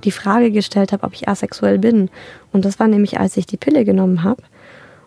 die 0.04 0.12
Frage 0.12 0.52
gestellt 0.52 0.92
habe, 0.92 1.04
ob 1.04 1.14
ich 1.14 1.28
asexuell 1.28 1.80
bin. 1.80 2.10
Und 2.52 2.66
das 2.66 2.80
war 2.80 2.88
nämlich, 2.88 3.20
als 3.20 3.38
ich 3.38 3.46
die 3.46 3.58
Pille 3.58 3.86
genommen 3.86 4.24
habe. 4.24 4.44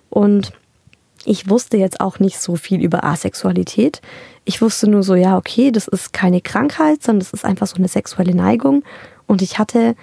Und 0.08 0.52
ich 1.24 1.48
wusste 1.48 1.76
jetzt 1.76 2.00
auch 2.00 2.18
nicht 2.18 2.38
so 2.38 2.56
viel 2.56 2.82
über 2.82 3.04
Asexualität. 3.04 4.00
Ich 4.44 4.60
wusste 4.60 4.88
nur 4.88 5.02
so, 5.02 5.14
ja, 5.14 5.36
okay, 5.36 5.70
das 5.70 5.88
ist 5.88 6.12
keine 6.12 6.40
Krankheit, 6.40 7.02
sondern 7.02 7.20
das 7.20 7.32
ist 7.32 7.44
einfach 7.44 7.66
so 7.66 7.76
eine 7.76 7.88
sexuelle 7.88 8.34
Neigung. 8.34 8.82
Und 9.26 9.42
ich 9.42 9.58
hatte 9.58 9.96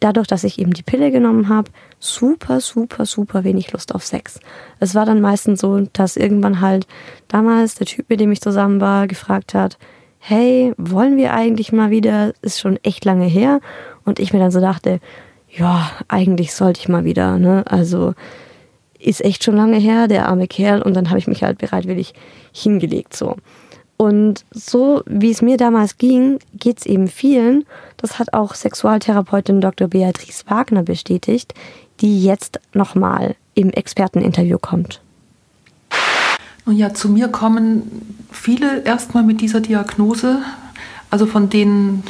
dadurch, 0.00 0.26
dass 0.26 0.44
ich 0.44 0.58
eben 0.58 0.72
die 0.72 0.82
Pille 0.82 1.10
genommen 1.10 1.48
habe, 1.48 1.70
super, 1.98 2.60
super, 2.60 3.06
super 3.06 3.44
wenig 3.44 3.72
Lust 3.72 3.94
auf 3.94 4.04
Sex. 4.04 4.40
Es 4.80 4.94
war 4.94 5.06
dann 5.06 5.20
meistens 5.20 5.60
so, 5.60 5.80
dass 5.92 6.16
irgendwann 6.16 6.60
halt 6.60 6.86
damals 7.28 7.74
der 7.74 7.86
Typ, 7.86 8.08
mit 8.08 8.20
dem 8.20 8.32
ich 8.32 8.40
zusammen 8.40 8.80
war, 8.80 9.06
gefragt 9.06 9.54
hat, 9.54 9.78
hey, 10.18 10.72
wollen 10.76 11.16
wir 11.16 11.32
eigentlich 11.32 11.72
mal 11.72 11.90
wieder? 11.90 12.32
Ist 12.42 12.60
schon 12.60 12.76
echt 12.82 13.04
lange 13.04 13.26
her. 13.26 13.60
Und 14.04 14.18
ich 14.18 14.32
mir 14.32 14.40
dann 14.40 14.50
so 14.50 14.60
dachte, 14.60 15.00
ja, 15.50 15.90
eigentlich 16.08 16.54
sollte 16.54 16.80
ich 16.80 16.88
mal 16.88 17.04
wieder, 17.04 17.38
ne? 17.38 17.64
Also 17.66 18.14
ist 18.98 19.24
echt 19.24 19.44
schon 19.44 19.56
lange 19.56 19.78
her, 19.78 20.08
der 20.08 20.28
arme 20.28 20.48
Kerl. 20.48 20.82
Und 20.82 20.94
dann 20.94 21.08
habe 21.08 21.18
ich 21.18 21.26
mich 21.26 21.42
halt 21.42 21.58
bereitwillig 21.58 22.14
hingelegt 22.52 23.16
so. 23.16 23.36
Und 23.96 24.44
so 24.52 25.02
wie 25.06 25.30
es 25.30 25.42
mir 25.42 25.56
damals 25.56 25.98
ging, 25.98 26.38
geht 26.54 26.78
es 26.78 26.86
eben 26.86 27.08
vielen. 27.08 27.64
Das 27.96 28.18
hat 28.18 28.32
auch 28.32 28.54
Sexualtherapeutin 28.54 29.60
Dr. 29.60 29.88
Beatrice 29.88 30.44
Wagner 30.46 30.84
bestätigt, 30.84 31.52
die 32.00 32.22
jetzt 32.22 32.60
nochmal 32.72 33.34
im 33.54 33.70
Experteninterview 33.70 34.58
kommt. 34.58 35.00
Und 36.64 36.76
ja, 36.76 36.94
zu 36.94 37.08
mir 37.08 37.28
kommen 37.28 38.14
viele 38.30 38.82
erstmal 38.84 39.24
mit 39.24 39.40
dieser 39.40 39.60
Diagnose, 39.60 40.42
also 41.10 41.26
von 41.26 41.50
denen, 41.50 42.04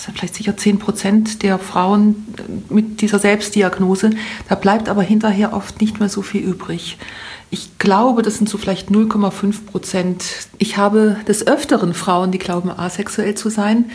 ja, 0.00 0.04
es 0.04 0.04
sind 0.04 0.18
vielleicht 0.18 0.34
sicher 0.34 0.56
10 0.56 0.78
Prozent 0.78 1.42
der 1.42 1.58
Frauen 1.58 2.26
mit 2.68 3.00
dieser 3.00 3.18
Selbstdiagnose. 3.18 4.10
Da 4.48 4.54
bleibt 4.54 4.88
aber 4.88 5.02
hinterher 5.02 5.52
oft 5.52 5.80
nicht 5.80 6.00
mehr 6.00 6.08
so 6.08 6.22
viel 6.22 6.42
übrig. 6.42 6.98
Ich 7.50 7.78
glaube, 7.78 8.22
das 8.22 8.36
sind 8.36 8.48
so 8.48 8.58
vielleicht 8.58 8.90
0,5 8.90 9.66
Prozent. 9.66 10.24
Ich 10.58 10.76
habe 10.76 11.16
des 11.26 11.46
Öfteren 11.46 11.94
Frauen, 11.94 12.30
die 12.30 12.38
glauben, 12.38 12.70
asexuell 12.70 13.34
zu 13.34 13.50
sein. 13.50 13.90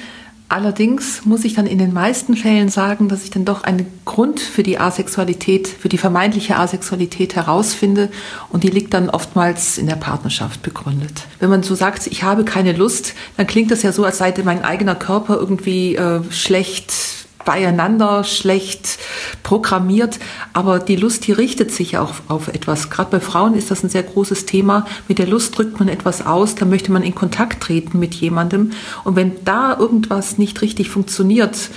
Allerdings 0.48 1.26
muss 1.26 1.44
ich 1.44 1.56
dann 1.56 1.66
in 1.66 1.80
den 1.80 1.92
meisten 1.92 2.38
Fällen 2.38 2.70
sagen, 2.70 3.10
dass 3.10 3.24
ich 3.24 3.32
dann 3.32 3.46
doch 3.46 3.64
einen 3.64 3.88
Grund 4.06 4.40
für 4.40 4.62
die 4.62 4.78
Asexualität, 4.80 5.68
für 5.68 5.90
die 5.90 5.98
vermeintliche 5.98 6.58
Asexualität 6.58 7.36
herausfinde 7.36 8.10
und 8.50 8.64
die 8.64 8.70
liegt 8.70 8.94
dann 8.94 9.10
oftmals 9.10 9.80
in 9.80 9.88
der 9.88 9.96
Partnerschaft 9.96 10.62
begründet. 10.62 11.24
Wenn 11.40 11.50
man 11.50 11.64
so 11.64 11.74
sagt, 11.74 12.06
ich 12.08 12.24
habe 12.24 12.46
keine 12.46 12.74
Lust, 12.74 13.16
dann 13.38 13.48
klingt 13.48 13.72
das 13.72 13.82
ja 13.82 13.92
so, 13.92 14.06
als 14.06 14.20
sei 14.20 14.34
mein 14.44 14.64
eigener 14.64 14.96
Körper 14.96 15.38
irgendwie 15.38 15.96
äh, 15.96 16.22
schlecht 16.30 17.25
beieinander, 17.46 18.24
schlecht 18.24 19.00
programmiert. 19.44 20.20
Aber 20.54 20.80
die 20.80 20.96
Lust, 20.96 21.28
die 21.28 21.32
richtet 21.32 21.72
sich 21.72 21.98
auch 21.98 22.16
auf 22.28 22.48
etwas. 22.50 22.90
Gerade 22.90 23.12
bei 23.12 23.20
Frauen 23.20 23.56
ist 23.56 23.72
das 23.72 23.84
ein 23.84 23.90
sehr 23.90 24.04
großes 24.04 24.46
Thema. 24.46 24.86
Mit 25.08 25.20
der 25.20 25.28
Lust 25.28 25.58
drückt 25.58 25.80
man 25.80 25.88
etwas 25.88 26.26
aus, 26.26 26.56
da 26.56 26.66
möchte 26.66 26.92
man 26.92 27.04
in 27.04 27.16
Kontakt 27.16 27.64
treten 27.64 28.00
mit 28.00 28.16
jemandem. 28.16 28.72
Und 29.04 29.16
wenn 29.16 29.44
da 29.46 29.78
irgendwas 29.78 30.38
nicht 30.38 30.62
richtig 30.62 30.90
funktioniert, 30.90 31.70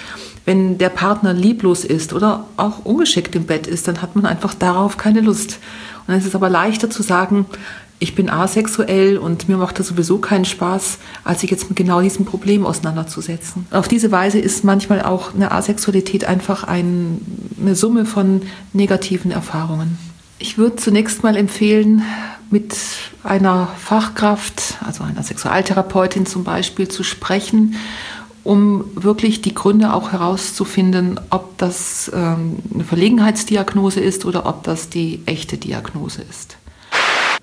wenn 0.44 0.78
der 0.78 0.88
Partner 0.88 1.34
lieblos 1.34 1.84
ist 1.84 2.14
oder 2.14 2.46
auch 2.56 2.84
ungeschickt 2.86 3.34
im 3.36 3.44
Bett 3.44 3.66
ist, 3.66 3.86
dann 3.86 4.00
hat 4.00 4.16
man 4.16 4.24
einfach 4.24 4.54
darauf 4.54 4.96
keine 4.96 5.20
Lust. 5.20 5.58
Und 6.00 6.08
dann 6.08 6.18
ist 6.18 6.26
es 6.26 6.34
aber 6.34 6.48
leichter 6.48 6.88
zu 6.88 7.02
sagen, 7.02 7.44
ich 8.00 8.14
bin 8.14 8.30
asexuell 8.30 9.18
und 9.18 9.48
mir 9.48 9.56
macht 9.56 9.78
das 9.78 9.88
sowieso 9.88 10.18
keinen 10.18 10.44
Spaß, 10.44 10.98
als 11.24 11.40
sich 11.40 11.50
jetzt 11.50 11.68
mit 11.68 11.76
genau 11.76 12.00
diesem 12.00 12.24
Problem 12.24 12.64
auseinanderzusetzen. 12.64 13.66
Auf 13.70 13.88
diese 13.88 14.12
Weise 14.12 14.38
ist 14.38 14.64
manchmal 14.64 15.02
auch 15.02 15.34
eine 15.34 15.50
Asexualität 15.50 16.24
einfach 16.24 16.64
ein, 16.64 17.20
eine 17.60 17.74
Summe 17.74 18.06
von 18.06 18.42
negativen 18.72 19.30
Erfahrungen. 19.30 19.98
Ich 20.38 20.58
würde 20.58 20.76
zunächst 20.76 21.24
mal 21.24 21.36
empfehlen, 21.36 22.02
mit 22.50 22.76
einer 23.22 23.68
Fachkraft, 23.78 24.78
also 24.86 25.04
einer 25.04 25.22
Sexualtherapeutin 25.22 26.24
zum 26.24 26.44
Beispiel, 26.44 26.88
zu 26.88 27.02
sprechen, 27.02 27.74
um 28.44 28.84
wirklich 28.94 29.42
die 29.42 29.54
Gründe 29.54 29.92
auch 29.92 30.12
herauszufinden, 30.12 31.20
ob 31.30 31.58
das 31.58 32.10
ähm, 32.14 32.56
eine 32.72 32.84
Verlegenheitsdiagnose 32.84 34.00
ist 34.00 34.24
oder 34.24 34.46
ob 34.46 34.62
das 34.62 34.88
die 34.88 35.20
echte 35.26 35.58
Diagnose 35.58 36.22
ist. 36.22 36.56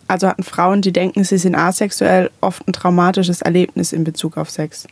Also 0.08 0.28
hatten 0.28 0.44
Frauen, 0.44 0.82
die 0.82 0.92
denken, 0.92 1.24
sie 1.24 1.38
sind 1.38 1.56
asexuell, 1.56 2.30
oft 2.42 2.68
ein 2.68 2.74
traumatisches 2.74 3.42
Erlebnis 3.42 3.92
in 3.92 4.04
Bezug 4.04 4.38
auf 4.38 4.50
Sex. 4.50 4.86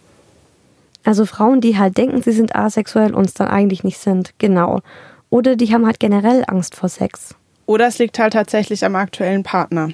Also 1.04 1.26
Frauen, 1.26 1.62
die 1.62 1.78
halt 1.78 1.97
denken, 1.97 2.21
sie 2.21 2.32
sind 2.32 2.56
asexuell 2.56 3.13
und 3.13 3.26
es 3.26 3.34
dann 3.34 3.47
eigentlich 3.47 3.84
nicht 3.84 3.99
sind, 3.99 4.34
genau. 4.38 4.82
Oder 5.30 5.56
die 5.56 5.73
haben 5.73 5.86
halt 5.86 5.99
generell 5.99 6.43
Angst 6.47 6.76
vor 6.76 6.89
Sex. 6.89 7.36
Oder 7.65 7.88
es 7.88 7.99
liegt 7.99 8.19
halt 8.19 8.34
tatsächlich 8.34 8.86
am 8.86 8.95
aktuellen 8.95 9.43
Partner. 9.43 9.89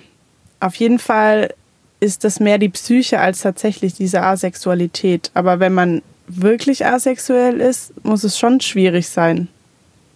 Auf 0.60 0.76
jeden 0.76 1.00
Fall 1.00 1.54
ist 2.00 2.24
das 2.24 2.40
mehr 2.40 2.58
die 2.58 2.70
Psyche 2.70 3.20
als 3.20 3.42
tatsächlich 3.42 3.94
diese 3.94 4.22
Asexualität. 4.22 5.32
Aber 5.34 5.60
wenn 5.60 5.74
man 5.74 6.02
wirklich 6.28 6.86
asexuell 6.86 7.60
ist, 7.60 7.94
muss 8.04 8.24
es 8.24 8.38
schon 8.38 8.62
schwierig 8.62 9.10
sein. 9.10 9.48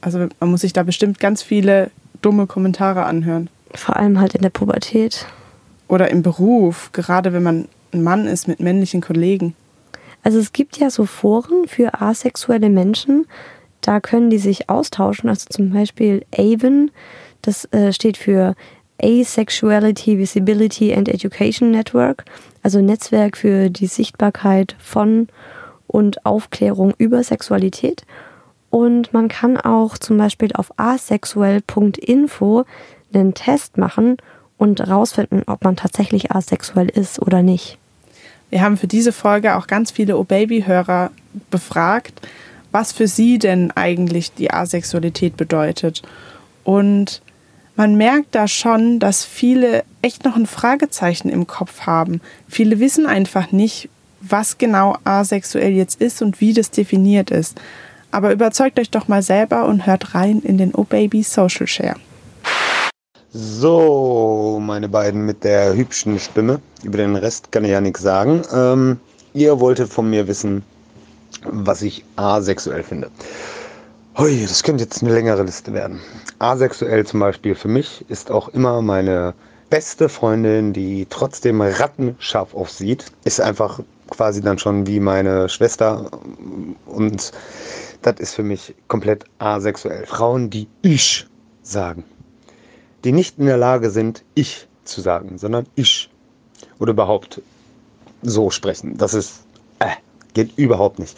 Also 0.02 0.28
man 0.40 0.52
muss 0.52 0.62
sich 0.62 0.74
da 0.74 0.84
bestimmt 0.84 1.20
ganz 1.20 1.42
viele 1.42 1.90
dumme 2.22 2.48
Kommentare 2.48 3.04
anhören. 3.04 3.50
Vor 3.74 3.98
allem 3.98 4.20
halt 4.20 4.36
in 4.36 4.42
der 4.42 4.50
Pubertät. 4.50 5.26
Oder 5.88 6.10
im 6.10 6.22
Beruf, 6.22 6.92
gerade 6.92 7.34
wenn 7.34 7.44
man 7.44 7.68
ein 7.94 8.04
Mann 8.04 8.28
ist 8.28 8.48
mit 8.48 8.60
männlichen 8.60 9.02
Kollegen. 9.02 9.56
Also 10.24 10.40
es 10.40 10.54
gibt 10.54 10.78
ja 10.78 10.90
so 10.90 11.06
Foren 11.06 11.68
für 11.68 12.02
asexuelle 12.02 12.70
Menschen, 12.70 13.26
da 13.82 14.00
können 14.00 14.30
die 14.30 14.38
sich 14.38 14.70
austauschen. 14.70 15.30
Also 15.30 15.48
zum 15.50 15.72
Beispiel 15.72 16.26
AVEN, 16.36 16.92
das 17.42 17.66
äh, 17.74 17.92
steht 17.92 18.18
für 18.18 18.56
Asexuality 19.02 20.18
Visibility 20.18 20.94
and 20.94 21.10
Education 21.10 21.72
Network, 21.72 22.24
also 22.62 22.80
Netzwerk 22.80 23.36
für 23.36 23.70
die 23.70 23.88
Sichtbarkeit 23.88 24.76
von 24.80 25.28
und 25.88 26.26
Aufklärung 26.26 26.94
über 26.98 27.22
Sexualität. 27.24 28.04
Und 28.70 29.14
man 29.14 29.28
kann 29.28 29.58
auch 29.58 29.98
zum 29.98 30.18
Beispiel 30.18 30.52
auf 30.54 30.72
asexuell.info 30.78 32.64
einen 33.20 33.34
Test 33.34 33.78
machen 33.78 34.18
und 34.58 34.80
herausfinden, 34.80 35.44
ob 35.48 35.64
man 35.64 35.76
tatsächlich 35.76 36.32
asexuell 36.32 36.90
ist 36.90 37.22
oder 37.22 37.42
nicht. 37.42 37.78
Wir 38.50 38.62
haben 38.62 38.78
für 38.78 38.88
diese 38.88 39.12
Folge 39.12 39.56
auch 39.56 39.68
ganz 39.68 39.92
viele 39.92 40.18
O-Baby-Hörer 40.18 41.12
befragt, 41.50 42.22
was 42.72 42.92
für 42.92 43.08
sie 43.08 43.40
denn 43.40 43.72
eigentlich 43.72 44.34
die 44.34 44.52
Asexualität 44.52 45.38
bedeutet. 45.38 46.02
Und 46.64 47.22
man 47.76 47.96
merkt 47.96 48.36
da 48.36 48.48
schon, 48.48 49.00
dass 49.00 49.26
viele 49.26 49.84
echt 50.02 50.26
noch 50.26 50.36
ein 50.36 50.46
Fragezeichen 50.46 51.30
im 51.30 51.48
Kopf 51.48 51.82
haben. 51.82 52.22
Viele 52.48 52.80
wissen 52.80 53.08
einfach 53.08 53.52
nicht, 53.52 53.90
was 54.22 54.58
genau 54.58 54.96
asexuell 55.04 55.74
jetzt 55.74 56.00
ist 56.00 56.22
und 56.22 56.40
wie 56.40 56.54
das 56.54 56.72
definiert 56.72 57.32
ist. 57.32 57.60
Aber 58.12 58.32
überzeugt 58.32 58.80
euch 58.80 58.92
doch 58.92 59.08
mal 59.08 59.24
selber 59.24 59.66
und 59.66 59.88
hört 59.88 60.14
rein 60.14 60.42
in 60.42 60.58
den 60.58 60.76
O-Baby 60.76 61.24
Social 61.24 61.68
Share. 61.68 61.96
So, 63.36 64.60
meine 64.62 64.88
beiden 64.88 65.26
mit 65.26 65.44
der 65.44 65.74
hübschen 65.74 66.20
Stimme. 66.20 66.62
Über 66.84 67.00
den 67.00 67.16
Rest 67.16 67.52
kann 67.52 67.64
ich 67.64 67.72
ja 67.72 67.82
nichts 67.82 68.04
sagen. 68.04 68.44
Ähm, 68.54 69.00
ihr 69.34 69.60
wolltet 69.60 69.90
von 69.90 70.08
mir 70.08 70.28
wissen, 70.28 70.62
was 71.44 71.82
ich 71.82 72.06
asexuell 72.16 72.84
finde. 72.84 73.10
Hui, 74.20 74.40
das 74.44 74.62
könnte 74.62 74.84
jetzt 74.84 75.02
eine 75.02 75.16
längere 75.16 75.42
Liste 75.42 75.74
werden. 75.74 76.00
Asexuell 76.38 77.08
zum 77.08 77.22
Beispiel 77.22 77.56
für 77.56 77.70
mich 77.70 78.06
ist 78.08 78.30
auch 78.30 78.50
immer 78.50 78.84
meine 78.84 79.34
beste 79.72 80.10
Freundin, 80.10 80.72
die 80.72 81.08
trotzdem 81.10 81.60
rattenscharf 81.60 82.54
aufsieht, 82.54 83.06
ist 83.24 83.42
einfach 83.42 83.80
quasi 84.12 84.42
dann 84.42 84.60
schon 84.60 84.86
wie 84.86 85.00
meine 85.00 85.50
Schwester 85.50 86.12
und 86.86 87.32
das 88.04 88.16
ist 88.20 88.36
für 88.36 88.44
mich 88.44 88.76
komplett 88.88 89.26
asexuell. 89.40 90.06
Frauen, 90.06 90.52
die 90.52 90.68
ich 90.84 91.26
sagen 91.64 92.04
die 93.04 93.12
nicht 93.12 93.40
in 93.40 93.46
der 93.46 93.58
Lage 93.58 93.90
sind, 93.90 94.24
ich 94.34 94.68
zu 94.84 95.02
sagen, 95.02 95.38
sondern 95.38 95.68
ich. 95.76 96.10
Oder 96.80 96.92
überhaupt 96.92 97.42
so 98.22 98.50
sprechen. 98.50 98.98
Das 98.98 99.14
ist, 99.14 99.42
äh, 99.80 99.88
geht 100.34 100.58
überhaupt 100.58 101.00
nicht. 101.00 101.18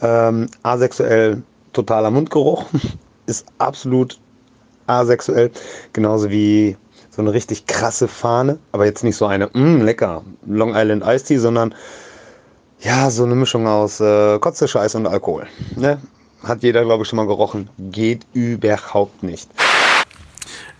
Ähm, 0.00 0.48
asexuell, 0.62 1.42
totaler 1.72 2.10
Mundgeruch 2.10 2.64
ist 3.26 3.46
absolut 3.58 4.18
asexuell. 4.86 5.50
Genauso 5.92 6.30
wie 6.30 6.76
so 7.10 7.22
eine 7.22 7.32
richtig 7.32 7.66
krasse 7.66 8.08
Fahne, 8.08 8.58
aber 8.72 8.86
jetzt 8.86 9.04
nicht 9.04 9.16
so 9.16 9.26
eine, 9.26 9.50
mh, 9.52 9.60
mm, 9.60 9.80
lecker, 9.82 10.24
Long 10.46 10.74
Island 10.74 11.04
Iced 11.04 11.26
Tea, 11.26 11.38
sondern 11.38 11.74
ja, 12.80 13.10
so 13.10 13.24
eine 13.24 13.34
Mischung 13.34 13.66
aus 13.68 14.00
äh, 14.00 14.38
Kotze, 14.38 14.66
Scheiß 14.66 14.96
und 14.96 15.06
Alkohol. 15.06 15.46
Ne? 15.76 15.98
Hat 16.42 16.62
jeder, 16.64 16.84
glaube 16.84 17.04
ich, 17.04 17.08
schon 17.08 17.18
mal 17.18 17.26
gerochen. 17.26 17.70
Geht 17.78 18.26
überhaupt 18.32 19.22
nicht. 19.22 19.48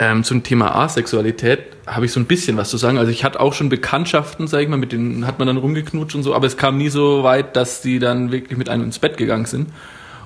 Ähm, 0.02 0.24
zum 0.24 0.42
Thema 0.42 0.74
Asexualität 0.74 1.60
habe 1.86 2.06
ich 2.06 2.12
so 2.12 2.18
ein 2.18 2.26
bisschen 2.26 2.56
was 2.56 2.70
zu 2.70 2.76
sagen. 2.76 2.98
Also 2.98 3.12
ich 3.12 3.22
hatte 3.22 3.38
auch 3.38 3.52
schon 3.52 3.68
Bekanntschaften, 3.68 4.48
sage 4.48 4.64
ich 4.64 4.68
mal, 4.68 4.76
mit 4.76 4.90
denen 4.90 5.28
hat 5.28 5.38
man 5.38 5.46
dann 5.46 5.58
rumgeknutscht 5.58 6.16
und 6.16 6.24
so, 6.24 6.34
aber 6.34 6.48
es 6.48 6.56
kam 6.56 6.76
nie 6.76 6.88
so 6.88 7.22
weit, 7.22 7.54
dass 7.54 7.82
die 7.82 8.00
dann 8.00 8.32
wirklich 8.32 8.58
mit 8.58 8.68
einem 8.68 8.82
ins 8.82 8.98
Bett 8.98 9.16
gegangen 9.16 9.44
sind. 9.44 9.68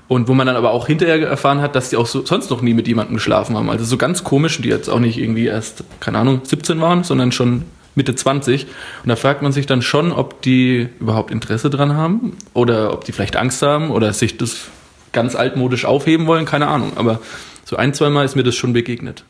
Und 0.09 0.29
wo 0.29 0.35
man 0.35 0.47
dann 0.47 0.57
aber 0.57 0.71
auch 0.71 0.87
hinterher 0.87 1.21
erfahren 1.29 1.61
hat, 1.61 1.77
dass 1.77 1.91
die 1.91 1.99
auch 1.99 2.07
so, 2.07 2.25
sonst 2.25 2.49
noch 2.49 2.63
nie 2.63 2.73
mit 2.73 2.89
jemandem 2.89 3.17
geschlafen 3.17 3.55
haben. 3.55 3.69
Also 3.69 3.85
so 3.85 3.99
ganz 3.99 4.25
komisch, 4.25 4.63
die 4.63 4.71
jetzt 4.71 4.89
auch 4.89 4.99
nicht 4.99 5.19
irgendwie 5.19 5.45
erst, 5.45 5.85
keine 6.01 6.21
Ahnung, 6.21 6.41
17 6.43 6.81
waren, 6.81 7.05
sondern 7.05 7.31
schon 7.31 7.65
Mitte 7.97 8.15
20. 8.15 8.65
Und 8.65 9.09
da 9.11 9.17
fragt 9.17 9.43
man 9.43 9.53
sich 9.53 9.67
dann 9.67 9.83
schon, 9.83 10.11
ob 10.11 10.41
die 10.41 10.89
überhaupt 11.01 11.31
Interesse 11.31 11.69
dran 11.69 11.95
haben 11.95 12.39
oder 12.55 12.95
ob 12.95 13.05
die 13.05 13.13
vielleicht 13.13 13.37
Angst 13.37 13.61
haben 13.61 13.91
oder 13.91 14.15
sich 14.15 14.39
das 14.39 14.69
ganz 15.13 15.35
altmodisch 15.35 15.85
aufheben 15.85 16.27
wollen, 16.27 16.47
keine 16.47 16.69
Ahnung. 16.69 16.93
Aber 16.95 17.21
so 17.67 17.77
ein, 17.77 17.93
zwei 17.93 18.09
Mal 18.09 18.25
ist 18.25 18.37
mir 18.37 18.43
das 18.43 18.55
schon 18.55 18.73
begegnet. 18.73 19.25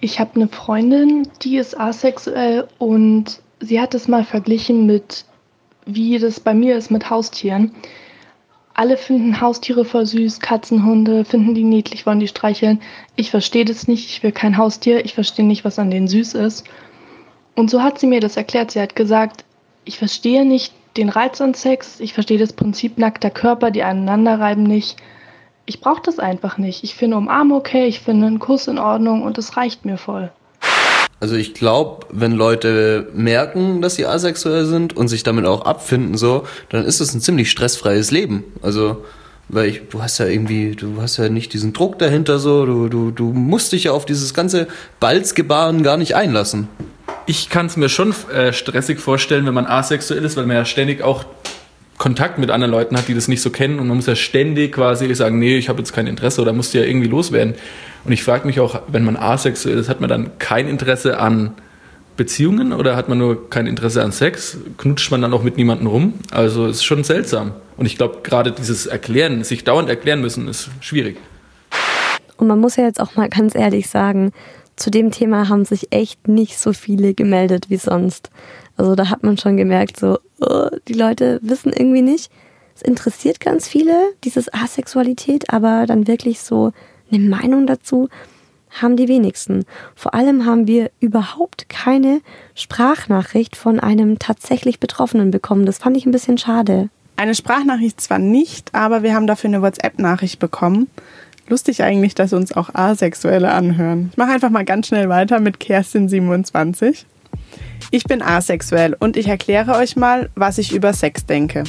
Ich 0.00 0.20
habe 0.20 0.36
eine 0.36 0.48
Freundin, 0.48 1.28
die 1.42 1.56
ist 1.56 1.78
asexuell 1.78 2.68
und 2.78 3.40
sie 3.60 3.80
hat 3.80 3.94
es 3.94 4.06
mal 4.06 4.24
verglichen 4.24 4.86
mit, 4.86 5.24
wie 5.86 6.18
das 6.18 6.40
bei 6.40 6.54
mir 6.54 6.76
ist 6.76 6.90
mit 6.90 7.10
Haustieren. 7.10 7.72
Alle 8.74 8.96
finden 8.96 9.40
Haustiere 9.40 9.84
voll 9.84 10.06
süß, 10.06 10.38
Katzen, 10.38 10.84
Hunde, 10.84 11.24
finden 11.24 11.54
die 11.54 11.64
niedlich, 11.64 12.06
wollen 12.06 12.20
die 12.20 12.28
streicheln. 12.28 12.80
Ich 13.16 13.32
verstehe 13.32 13.64
das 13.64 13.88
nicht, 13.88 14.08
ich 14.08 14.22
will 14.22 14.30
kein 14.30 14.56
Haustier, 14.56 15.04
ich 15.04 15.14
verstehe 15.14 15.44
nicht, 15.44 15.64
was 15.64 15.80
an 15.80 15.90
denen 15.90 16.06
süß 16.06 16.34
ist. 16.34 16.64
Und 17.56 17.70
so 17.70 17.82
hat 17.82 17.98
sie 17.98 18.06
mir 18.06 18.20
das 18.20 18.36
erklärt. 18.36 18.70
Sie 18.70 18.80
hat 18.80 18.94
gesagt, 18.94 19.44
ich 19.84 19.98
verstehe 19.98 20.44
nicht 20.44 20.72
den 20.96 21.08
Reiz 21.08 21.40
an 21.40 21.54
Sex, 21.54 21.98
ich 21.98 22.12
verstehe 22.12 22.38
das 22.38 22.52
Prinzip 22.52 22.98
nackter 22.98 23.30
Körper, 23.30 23.72
die 23.72 23.82
aneinander 23.82 24.38
reiben 24.38 24.62
nicht 24.62 24.96
ich 25.68 25.80
brauche 25.80 26.02
das 26.02 26.18
einfach 26.18 26.56
nicht. 26.56 26.82
Ich 26.82 26.94
finde 26.94 27.18
Umarmen 27.18 27.52
okay, 27.52 27.86
ich 27.86 28.00
finde 28.00 28.26
einen 28.26 28.38
Kuss 28.38 28.66
in 28.68 28.78
Ordnung 28.78 29.22
und 29.22 29.36
es 29.36 29.56
reicht 29.56 29.84
mir 29.84 29.98
voll. 29.98 30.30
Also 31.20 31.34
ich 31.34 31.52
glaube, 31.52 32.06
wenn 32.10 32.32
Leute 32.32 33.08
merken, 33.12 33.82
dass 33.82 33.96
sie 33.96 34.06
asexuell 34.06 34.64
sind 34.64 34.96
und 34.96 35.08
sich 35.08 35.24
damit 35.24 35.44
auch 35.44 35.66
abfinden, 35.66 36.16
so, 36.16 36.44
dann 36.70 36.84
ist 36.84 37.00
es 37.00 37.12
ein 37.12 37.20
ziemlich 37.20 37.50
stressfreies 37.50 38.10
Leben. 38.10 38.44
Also, 38.62 39.04
weil 39.48 39.68
ich, 39.68 39.88
du 39.88 40.00
hast 40.00 40.18
ja 40.18 40.26
irgendwie, 40.26 40.74
du 40.74 41.02
hast 41.02 41.16
ja 41.16 41.28
nicht 41.28 41.52
diesen 41.52 41.72
Druck 41.72 41.98
dahinter, 41.98 42.38
so, 42.38 42.64
du, 42.64 42.88
du, 42.88 43.10
du 43.10 43.32
musst 43.32 43.72
dich 43.72 43.84
ja 43.84 43.92
auf 43.92 44.06
dieses 44.06 44.32
ganze 44.32 44.68
Balzgebaren 45.00 45.82
gar 45.82 45.96
nicht 45.96 46.14
einlassen. 46.14 46.68
Ich 47.26 47.50
kann 47.50 47.66
es 47.66 47.76
mir 47.76 47.88
schon 47.88 48.14
äh, 48.32 48.52
stressig 48.52 49.00
vorstellen, 49.00 49.44
wenn 49.44 49.54
man 49.54 49.66
asexuell 49.66 50.24
ist, 50.24 50.36
weil 50.36 50.46
man 50.46 50.56
ja 50.56 50.64
ständig 50.64 51.02
auch 51.02 51.24
Kontakt 51.98 52.38
mit 52.38 52.50
anderen 52.50 52.70
Leuten 52.70 52.96
hat, 52.96 53.08
die 53.08 53.14
das 53.14 53.28
nicht 53.28 53.42
so 53.42 53.50
kennen 53.50 53.80
und 53.80 53.88
man 53.88 53.96
muss 53.96 54.06
ja 54.06 54.14
ständig 54.14 54.72
quasi 54.72 55.12
sagen, 55.14 55.38
nee, 55.38 55.58
ich 55.58 55.68
habe 55.68 55.80
jetzt 55.80 55.92
kein 55.92 56.06
Interesse 56.06 56.40
oder 56.40 56.52
musst 56.52 56.72
ja 56.72 56.82
irgendwie 56.82 57.08
loswerden. 57.08 57.54
Und 58.04 58.12
ich 58.12 58.22
frage 58.22 58.46
mich 58.46 58.60
auch, 58.60 58.82
wenn 58.86 59.04
man 59.04 59.16
asexuell 59.16 59.76
ist, 59.76 59.88
hat 59.88 60.00
man 60.00 60.08
dann 60.08 60.38
kein 60.38 60.68
Interesse 60.68 61.18
an 61.18 61.54
Beziehungen 62.16 62.72
oder 62.72 62.96
hat 62.96 63.08
man 63.08 63.18
nur 63.18 63.50
kein 63.50 63.66
Interesse 63.66 64.02
an 64.02 64.12
Sex? 64.12 64.58
Knutscht 64.76 65.10
man 65.10 65.22
dann 65.22 65.32
auch 65.32 65.42
mit 65.42 65.56
niemandem 65.56 65.88
rum? 65.88 66.14
Also 66.30 66.66
ist 66.66 66.84
schon 66.84 67.04
seltsam. 67.04 67.52
Und 67.76 67.86
ich 67.86 67.96
glaube, 67.96 68.18
gerade 68.22 68.52
dieses 68.52 68.86
Erklären, 68.86 69.42
sich 69.44 69.64
dauernd 69.64 69.88
erklären 69.88 70.20
müssen, 70.20 70.48
ist 70.48 70.70
schwierig. 70.80 71.16
Und 72.36 72.46
man 72.46 72.60
muss 72.60 72.76
ja 72.76 72.84
jetzt 72.84 73.00
auch 73.00 73.16
mal 73.16 73.28
ganz 73.28 73.54
ehrlich 73.54 73.88
sagen, 73.88 74.32
zu 74.76 74.90
dem 74.90 75.10
Thema 75.10 75.48
haben 75.48 75.64
sich 75.64 75.88
echt 75.90 76.28
nicht 76.28 76.58
so 76.58 76.72
viele 76.72 77.14
gemeldet 77.14 77.66
wie 77.68 77.76
sonst. 77.76 78.30
Also 78.78 78.94
da 78.94 79.10
hat 79.10 79.22
man 79.24 79.36
schon 79.36 79.56
gemerkt, 79.56 79.98
so, 79.98 80.18
oh, 80.40 80.68
die 80.86 80.94
Leute 80.94 81.40
wissen 81.42 81.72
irgendwie 81.72 82.02
nicht. 82.02 82.30
Es 82.74 82.82
interessiert 82.82 83.40
ganz 83.40 83.68
viele, 83.68 83.92
dieses 84.24 84.52
Asexualität, 84.54 85.52
aber 85.52 85.84
dann 85.86 86.06
wirklich 86.06 86.40
so 86.40 86.72
eine 87.10 87.20
Meinung 87.20 87.66
dazu 87.66 88.08
haben 88.70 88.96
die 88.96 89.08
wenigsten. 89.08 89.64
Vor 89.94 90.14
allem 90.14 90.46
haben 90.46 90.66
wir 90.66 90.90
überhaupt 91.00 91.68
keine 91.68 92.20
Sprachnachricht 92.54 93.56
von 93.56 93.80
einem 93.80 94.18
tatsächlich 94.18 94.78
Betroffenen 94.78 95.30
bekommen. 95.30 95.66
Das 95.66 95.78
fand 95.78 95.96
ich 95.96 96.06
ein 96.06 96.12
bisschen 96.12 96.38
schade. 96.38 96.88
Eine 97.16 97.34
Sprachnachricht 97.34 98.00
zwar 98.00 98.20
nicht, 98.20 98.74
aber 98.74 99.02
wir 99.02 99.14
haben 99.14 99.26
dafür 99.26 99.48
eine 99.48 99.62
WhatsApp-Nachricht 99.62 100.38
bekommen. 100.38 100.88
Lustig 101.48 101.82
eigentlich, 101.82 102.14
dass 102.14 102.32
uns 102.32 102.52
auch 102.52 102.74
Asexuelle 102.74 103.50
anhören. 103.50 104.10
Ich 104.12 104.18
mache 104.18 104.32
einfach 104.32 104.50
mal 104.50 104.64
ganz 104.64 104.86
schnell 104.86 105.08
weiter 105.08 105.40
mit 105.40 105.56
Kerstin27. 105.56 107.06
Ich 107.90 108.04
bin 108.04 108.22
asexuell 108.22 108.96
und 108.98 109.16
ich 109.16 109.28
erkläre 109.28 109.76
euch 109.76 109.96
mal, 109.96 110.28
was 110.34 110.58
ich 110.58 110.72
über 110.74 110.92
Sex 110.92 111.24
denke. 111.26 111.64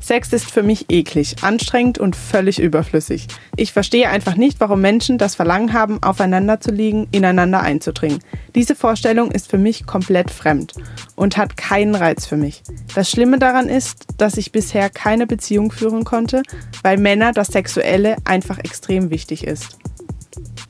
Sex 0.00 0.32
ist 0.32 0.50
für 0.50 0.62
mich 0.62 0.86
eklig, 0.90 1.36
anstrengend 1.42 1.98
und 1.98 2.14
völlig 2.14 2.60
überflüssig. 2.60 3.26
Ich 3.56 3.72
verstehe 3.72 4.08
einfach 4.08 4.36
nicht, 4.36 4.60
warum 4.60 4.80
Menschen 4.80 5.18
das 5.18 5.34
Verlangen 5.34 5.72
haben, 5.72 6.02
aufeinander 6.02 6.60
zu 6.60 6.70
liegen, 6.70 7.08
ineinander 7.10 7.60
einzudringen. 7.60 8.20
Diese 8.54 8.76
Vorstellung 8.76 9.30
ist 9.32 9.50
für 9.50 9.58
mich 9.58 9.86
komplett 9.86 10.30
fremd 10.30 10.74
und 11.16 11.36
hat 11.36 11.56
keinen 11.56 11.94
Reiz 11.94 12.26
für 12.26 12.36
mich. 12.36 12.62
Das 12.94 13.10
Schlimme 13.10 13.38
daran 13.38 13.68
ist, 13.68 14.06
dass 14.18 14.36
ich 14.36 14.52
bisher 14.52 14.88
keine 14.88 15.26
Beziehung 15.26 15.72
führen 15.72 16.04
konnte, 16.04 16.42
weil 16.82 16.96
Männer 16.96 17.32
das 17.32 17.48
Sexuelle 17.48 18.16
einfach 18.24 18.58
extrem 18.58 19.10
wichtig 19.10 19.44
ist. 19.44 19.78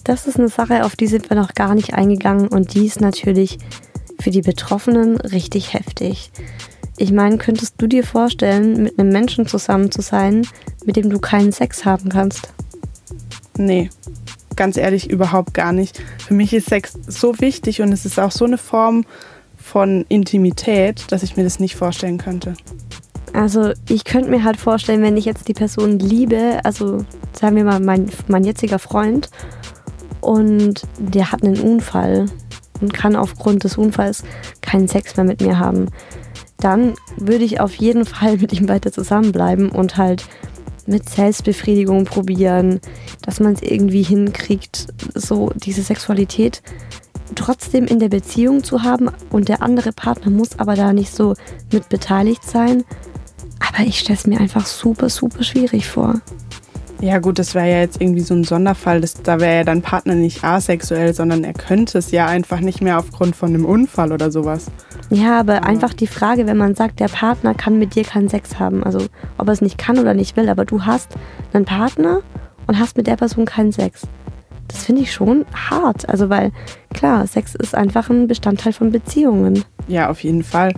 Das 0.04 0.26
ist 0.26 0.38
eine 0.38 0.48
Sache, 0.48 0.85
auf 0.87 0.96
die 0.96 1.07
sind 1.07 1.28
wir 1.28 1.37
noch 1.37 1.52
gar 1.52 1.74
nicht 1.74 1.92
eingegangen 1.92 2.48
und 2.48 2.72
die 2.72 2.87
ist 2.87 3.02
natürlich 3.02 3.59
für 4.20 4.31
die 4.31 4.42
Betroffenen 4.42 5.16
richtig 5.20 5.74
heftig. 5.74 6.31
Ich 6.96 7.12
meine, 7.12 7.38
könntest 7.38 7.74
du 7.78 7.87
dir 7.87 8.04
vorstellen, 8.04 8.83
mit 8.83 8.98
einem 8.98 9.11
Menschen 9.11 9.46
zusammen 9.46 9.90
zu 9.90 10.02
sein, 10.02 10.46
mit 10.85 10.96
dem 10.96 11.11
du 11.11 11.18
keinen 11.18 11.52
Sex 11.52 11.85
haben 11.85 12.09
kannst? 12.09 12.48
Nee, 13.57 13.90
ganz 14.57 14.76
ehrlich, 14.76 15.09
überhaupt 15.09 15.54
gar 15.54 15.72
nicht. 15.72 16.02
Für 16.26 16.35
mich 16.35 16.52
ist 16.52 16.68
Sex 16.68 16.98
so 17.07 17.38
wichtig 17.40 17.81
und 17.81 17.92
es 17.92 18.04
ist 18.04 18.18
auch 18.18 18.33
so 18.33 18.44
eine 18.44 18.59
Form 18.59 19.04
von 19.57 20.04
Intimität, 20.09 21.04
dass 21.11 21.22
ich 21.22 21.37
mir 21.37 21.44
das 21.44 21.61
nicht 21.61 21.76
vorstellen 21.76 22.18
könnte. 22.18 22.54
Also 23.33 23.72
ich 23.88 24.04
könnte 24.04 24.31
mir 24.31 24.42
halt 24.42 24.57
vorstellen, 24.57 25.02
wenn 25.02 25.16
ich 25.16 25.24
jetzt 25.24 25.46
die 25.46 25.54
Person 25.54 25.98
liebe, 25.98 26.61
also 26.64 27.04
sagen 27.33 27.54
wir 27.54 27.64
mal 27.64 27.78
mein, 27.78 28.11
mein 28.26 28.44
jetziger 28.44 28.78
Freund 28.78 29.31
und 30.20 30.83
der 30.98 31.31
hat 31.31 31.44
einen 31.44 31.61
Unfall 31.61 32.26
und 32.81 32.95
kann 32.95 33.17
aufgrund 33.17 33.64
des 33.64 33.77
Unfalls 33.77 34.23
keinen 34.61 34.88
Sex 34.88 35.17
mehr 35.17 35.27
mit 35.27 35.41
mir 35.41 35.59
haben 35.59 35.88
dann 36.61 36.95
würde 37.17 37.45
ich 37.45 37.61
auf 37.61 37.75
jeden 37.77 38.05
Fall 38.05 38.37
mit 38.38 38.53
ihm 38.53 38.69
weiter 38.69 38.93
zusammenbleiben 38.93 39.71
und 39.71 39.97
halt 39.97 40.27
mit 40.87 41.09
Selbstbefriedigung 41.09 42.05
probieren, 42.05 42.81
dass 43.23 43.41
man 43.41 43.53
es 43.53 43.62
irgendwie 43.62 44.03
hinkriegt, 44.03 44.88
so 45.14 45.53
diese 45.55 45.83
Sexualität 45.83 46.62
trotzdem 47.35 47.85
in 47.85 47.99
der 47.99 48.09
Beziehung 48.09 48.64
zu 48.64 48.83
haben 48.83 49.11
und 49.31 49.49
der 49.49 49.62
andere 49.62 49.93
Partner 49.93 50.31
muss 50.31 50.59
aber 50.59 50.75
da 50.75 50.93
nicht 50.93 51.14
so 51.14 51.35
mit 51.71 51.88
beteiligt 51.91 52.43
sein. 52.43 52.85
Aber 53.61 53.87
ich 53.87 54.01
stelle 54.01 54.19
es 54.19 54.27
mir 54.27 54.41
einfach 54.41 54.67
super, 54.67 55.11
super 55.11 55.45
schwierig 55.45 55.87
vor. 55.87 56.21
Ja 57.00 57.18
gut, 57.20 57.38
das 57.38 57.54
wäre 57.54 57.70
ja 57.70 57.78
jetzt 57.78 58.00
irgendwie 58.00 58.22
so 58.22 58.34
ein 58.34 58.42
Sonderfall. 58.42 59.00
Das, 59.00 59.14
da 59.14 59.38
wäre 59.38 59.58
ja 59.58 59.64
dein 59.64 59.82
Partner 59.82 60.16
nicht 60.16 60.42
asexuell, 60.42 61.14
sondern 61.14 61.44
er 61.44 61.52
könnte 61.52 61.98
es 61.98 62.11
ja 62.11 62.26
einfach 62.26 62.58
nicht 62.58 62.80
mehr 62.80 62.98
aufgrund 62.98 63.37
von 63.37 63.50
einem 63.50 63.64
Unfall 63.64 64.12
oder 64.12 64.32
sowas. 64.32 64.66
Ja, 65.11 65.38
aber 65.38 65.64
einfach 65.64 65.94
die 65.94 66.08
Frage, 66.08 66.46
wenn 66.46 66.56
man 66.56 66.74
sagt, 66.74 66.98
der 66.98 67.08
Partner 67.08 67.54
kann 67.54 67.78
mit 67.78 67.94
dir 67.94 68.02
keinen 68.02 68.28
Sex 68.28 68.58
haben, 68.58 68.82
also 68.82 69.06
ob 69.38 69.46
er 69.46 69.52
es 69.52 69.61
nicht 69.61 69.78
kann 69.78 69.98
oder 69.98 70.12
nicht 70.12 70.37
will, 70.37 70.48
aber 70.48 70.64
du 70.64 70.84
hast 70.84 71.14
einen 71.52 71.64
Partner 71.64 72.20
und 72.66 72.78
hast 72.78 72.96
mit 72.96 73.06
der 73.06 73.16
Person 73.16 73.44
keinen 73.44 73.72
Sex. 73.72 74.02
Das 74.66 74.84
finde 74.84 75.02
ich 75.02 75.12
schon 75.12 75.46
hart. 75.54 76.08
Also 76.08 76.28
weil 76.28 76.52
klar, 76.92 77.26
Sex 77.26 77.54
ist 77.54 77.74
einfach 77.74 78.11
ein 78.11 78.26
Bestandteil 78.26 78.72
von 78.72 78.92
Beziehungen. 78.92 79.64
Ja, 79.87 80.11
auf 80.11 80.22
jeden 80.22 80.44
Fall. 80.44 80.74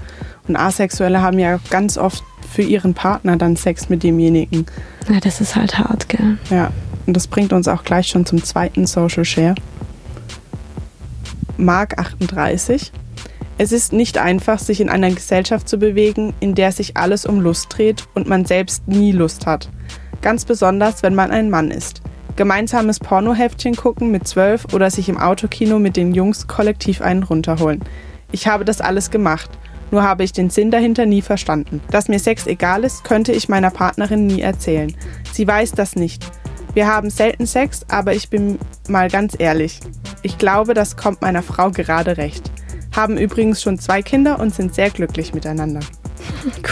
Und 0.46 0.56
Asexuelle 0.56 1.22
haben 1.22 1.38
ja 1.38 1.58
ganz 1.70 1.98
oft 1.98 2.22
für 2.50 2.62
ihren 2.62 2.94
Partner 2.94 3.36
dann 3.36 3.56
Sex 3.56 3.88
mit 3.88 4.02
demjenigen. 4.02 4.66
Ja, 5.08 5.20
das 5.20 5.40
ist 5.40 5.56
halt 5.56 5.78
hart, 5.78 6.08
gell? 6.08 6.38
Ja, 6.50 6.70
und 7.06 7.16
das 7.16 7.26
bringt 7.26 7.52
uns 7.52 7.68
auch 7.68 7.84
gleich 7.84 8.08
schon 8.08 8.26
zum 8.26 8.42
zweiten 8.42 8.86
Social 8.86 9.24
Share. 9.24 9.54
Mark 11.56 11.98
38. 11.98 12.92
Es 13.58 13.72
ist 13.72 13.92
nicht 13.92 14.16
einfach, 14.16 14.58
sich 14.58 14.80
in 14.80 14.88
einer 14.88 15.10
Gesellschaft 15.10 15.68
zu 15.68 15.78
bewegen, 15.78 16.32
in 16.40 16.54
der 16.54 16.72
sich 16.72 16.96
alles 16.96 17.26
um 17.26 17.40
Lust 17.40 17.66
dreht 17.68 18.04
und 18.14 18.26
man 18.26 18.46
selbst 18.46 18.88
nie 18.88 19.12
Lust 19.12 19.46
hat. 19.46 19.68
Ganz 20.22 20.44
besonders, 20.44 21.02
wenn 21.02 21.14
man 21.14 21.30
ein 21.30 21.50
Mann 21.50 21.70
ist. 21.70 22.00
Gemeinsames 22.36 22.98
Pornoheftchen 22.98 23.76
gucken 23.76 24.10
mit 24.10 24.26
zwölf 24.26 24.72
oder 24.72 24.90
sich 24.90 25.10
im 25.10 25.18
Autokino 25.18 25.78
mit 25.78 25.96
den 25.96 26.14
Jungs 26.14 26.46
kollektiv 26.48 27.02
einen 27.02 27.22
runterholen. 27.22 27.80
Ich 28.32 28.46
habe 28.46 28.64
das 28.64 28.80
alles 28.80 29.10
gemacht, 29.10 29.50
nur 29.90 30.02
habe 30.02 30.24
ich 30.24 30.32
den 30.32 30.50
Sinn 30.50 30.70
dahinter 30.70 31.06
nie 31.06 31.22
verstanden. 31.22 31.80
Dass 31.90 32.08
mir 32.08 32.18
Sex 32.18 32.46
egal 32.46 32.84
ist, 32.84 33.04
könnte 33.04 33.32
ich 33.32 33.48
meiner 33.48 33.70
Partnerin 33.70 34.26
nie 34.26 34.40
erzählen. 34.40 34.94
Sie 35.32 35.46
weiß 35.46 35.72
das 35.72 35.96
nicht. 35.96 36.24
Wir 36.74 36.86
haben 36.86 37.10
selten 37.10 37.46
Sex, 37.46 37.84
aber 37.88 38.14
ich 38.14 38.30
bin 38.30 38.58
mal 38.88 39.08
ganz 39.10 39.34
ehrlich. 39.38 39.80
Ich 40.22 40.38
glaube, 40.38 40.74
das 40.74 40.96
kommt 40.96 41.22
meiner 41.22 41.42
Frau 41.42 41.70
gerade 41.70 42.16
recht 42.16 42.50
haben 42.94 43.18
übrigens 43.18 43.62
schon 43.62 43.78
zwei 43.78 44.02
Kinder 44.02 44.40
und 44.40 44.54
sind 44.54 44.74
sehr 44.74 44.90
glücklich 44.90 45.34
miteinander. 45.34 45.80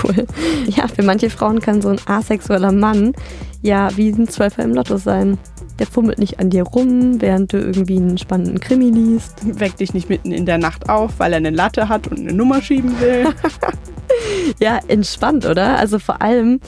Cool. 0.03 0.27
Ja, 0.67 0.87
für 0.89 1.03
manche 1.03 1.29
Frauen 1.29 1.61
kann 1.61 1.83
so 1.83 1.89
ein 1.89 2.01
asexueller 2.07 2.73
Mann 2.73 3.13
ja 3.61 3.95
wie 3.97 4.11
ein 4.11 4.29
Zwölfer 4.29 4.63
im 4.63 4.73
Lotto 4.73 4.97
sein. 4.97 5.37
Der 5.79 5.87
fummelt 5.87 6.19
nicht 6.19 6.41
an 6.41 6.51
dir 6.51 6.65
rum, 6.65 7.21
während 7.21 7.53
du 7.53 7.59
irgendwie 7.59 7.97
einen 7.97 8.19
spannenden 8.19 8.61
Krimi 8.61 8.91
liest. 8.91 9.35
Weckt 9.61 9.81
dich 9.81 9.95
nicht 9.95 10.09
mitten 10.09 10.33
in 10.33 10.47
der 10.47 10.59
Nacht 10.59 10.89
auf, 10.89 11.19
weil 11.19 11.33
er 11.33 11.39
eine 11.39 11.51
Latte 11.51 11.89
hat 11.89 12.09
und 12.09 12.19
eine 12.19 12.33
Nummer 12.33 12.61
schieben 12.63 13.01
will. 13.01 13.29
ja, 14.61 14.81
entspannt, 14.89 15.47
oder? 15.47 15.79
Also 15.79 15.99
vor 15.99 16.21
allem, 16.21 16.61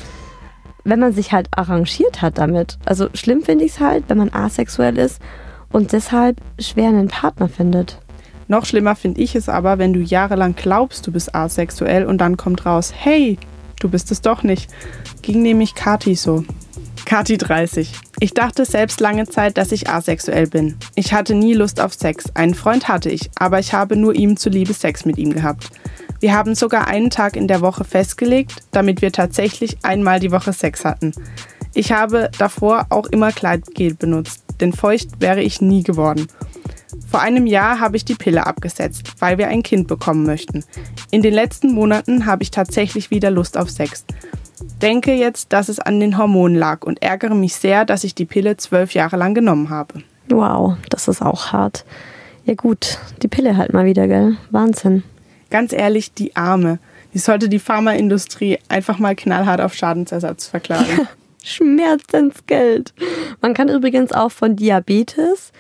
wenn 0.85 1.01
man 1.01 1.13
sich 1.13 1.33
halt 1.33 1.49
arrangiert 1.51 2.23
hat 2.23 2.39
damit. 2.39 2.79
Also 2.85 3.09
schlimm 3.15 3.43
finde 3.43 3.65
ich 3.65 3.73
es 3.73 3.81
halt, 3.81 4.05
wenn 4.09 4.19
man 4.19 4.33
asexuell 4.33 4.99
ist 4.99 5.21
und 5.73 5.93
deshalb 5.93 6.41
schwer 6.59 6.89
einen 6.89 7.09
Partner 7.09 7.49
findet. 7.49 8.01
Noch 8.49 8.67
schlimmer 8.67 8.97
finde 8.97 9.21
ich 9.21 9.37
es 9.37 9.49
aber, 9.49 9.79
wenn 9.79 9.93
du 9.93 10.01
jahrelang 10.01 10.57
glaubst, 10.57 11.07
du 11.07 11.13
bist 11.13 11.35
asexuell 11.35 12.05
und 12.05 12.19
dann 12.19 12.37
kommt 12.37 12.67
raus, 12.67 12.93
hey, 12.95 13.39
du 13.79 13.89
bist 13.89 14.11
es 14.11 14.23
doch 14.23 14.43
nicht. 14.43 14.69
Ging 15.23 15.43
nämlich 15.43 15.77
Kati 15.77 16.17
so. 16.17 16.45
Kati 17.05 17.39
30. 17.39 17.93
Ich 18.21 18.35
dachte 18.35 18.65
selbst 18.65 19.01
lange 19.01 19.27
Zeit, 19.27 19.57
dass 19.59 19.73
ich 19.73 19.89
asexuell 19.89 20.47
bin. 20.47 20.77
Ich 20.95 21.13
hatte 21.13 21.35
nie 21.35 21.55
Lust 21.55 21.81
auf 21.81 21.95
Sex. 21.95 22.25
Einen 22.35 22.55
Freund 22.55 22.89
hatte 22.89 23.11
ich, 23.11 23.31
aber 23.37 23.59
ich 23.59 23.73
habe 23.73 23.97
nur 23.97 24.15
ihm 24.15 24.37
zuliebe 24.37 24.75
Sex 24.75 25.05
mit 25.05 25.19
ihm 25.19 25.33
gehabt. 25.33 25.71
Wir 26.21 26.35
haben 26.35 26.55
sogar 26.55 26.87
einen 26.87 27.11
Tag 27.11 27.35
in 27.37 27.49
der 27.49 27.63
Woche 27.63 27.85
festgelegt, 27.85 28.57
damit 28.73 29.03
wir 29.03 29.11
tatsächlich 29.11 29.79
einmal 29.83 30.21
die 30.21 30.33
Woche 30.33 30.53
Sex 30.53 30.85
hatten. 30.85 31.13
Ich 31.73 31.93
habe 31.93 32.31
davor 32.39 32.87
auch 32.91 33.07
immer 33.07 33.33
Kleidgel 33.33 33.95
benutzt, 33.95 34.43
denn 34.61 34.73
feucht 34.73 35.21
wäre 35.21 35.41
ich 35.41 35.61
nie 35.61 35.83
geworden. 35.83 36.27
Vor 37.11 37.21
einem 37.21 37.47
Jahr 37.47 37.81
habe 37.81 37.97
ich 37.97 38.05
die 38.05 38.15
Pille 38.15 38.47
abgesetzt, 38.47 39.15
weil 39.19 39.39
wir 39.39 39.49
ein 39.49 39.63
Kind 39.63 39.89
bekommen 39.89 40.25
möchten. 40.25 40.65
In 41.11 41.23
den 41.23 41.35
letzten 41.35 41.73
Monaten 41.73 42.27
habe 42.27 42.43
ich 42.43 42.51
tatsächlich 42.51 43.11
wieder 43.11 43.31
Lust 43.31 43.57
auf 43.57 43.71
Sex. 43.71 44.05
Denke 44.83 45.15
jetzt, 45.15 45.53
dass 45.53 45.69
es 45.69 45.79
an 45.79 46.01
den 46.01 46.19
Hormonen 46.19 46.57
lag 46.57 46.85
und 46.85 47.03
ärgere 47.03 47.35
mich 47.35 47.55
sehr, 47.55 47.85
dass 47.85 48.05
ich 48.05 48.15
die 48.15 48.25
Pille 48.25 48.57
zwölf 48.57 48.93
Jahre 48.95 49.17
lang 49.17 49.35
genommen 49.35 49.71
habe. 49.71 50.03
Wow, 50.29 50.77
das 50.89 51.09
ist 51.09 51.23
auch 51.23 51.53
hart. 51.53 51.85
Ja 52.45 52.55
gut, 52.55 52.99
die 53.23 53.29
Pille 53.29 53.57
halt 53.57 53.73
mal 53.73 53.85
wieder, 53.85 54.07
gell? 54.07 54.37
Wahnsinn. 54.51 55.03
Ganz 55.51 55.73
ehrlich, 55.73 56.15
die 56.15 56.37
Arme. 56.37 56.79
Die 57.13 57.19
sollte 57.19 57.49
die 57.49 57.59
Pharmaindustrie 57.59 58.59
einfach 58.69 58.99
mal 58.99 59.17
knallhart 59.17 59.61
auf 59.61 59.75
Schadensersatz 59.75 60.47
verklagen. 60.47 61.09
Schmerzensgeld. 61.43 62.95
Man 63.41 63.55
kann 63.55 63.69
übrigens 63.69 64.13
auch 64.13 64.31
von 64.31 64.57
Diabetes 64.57 65.53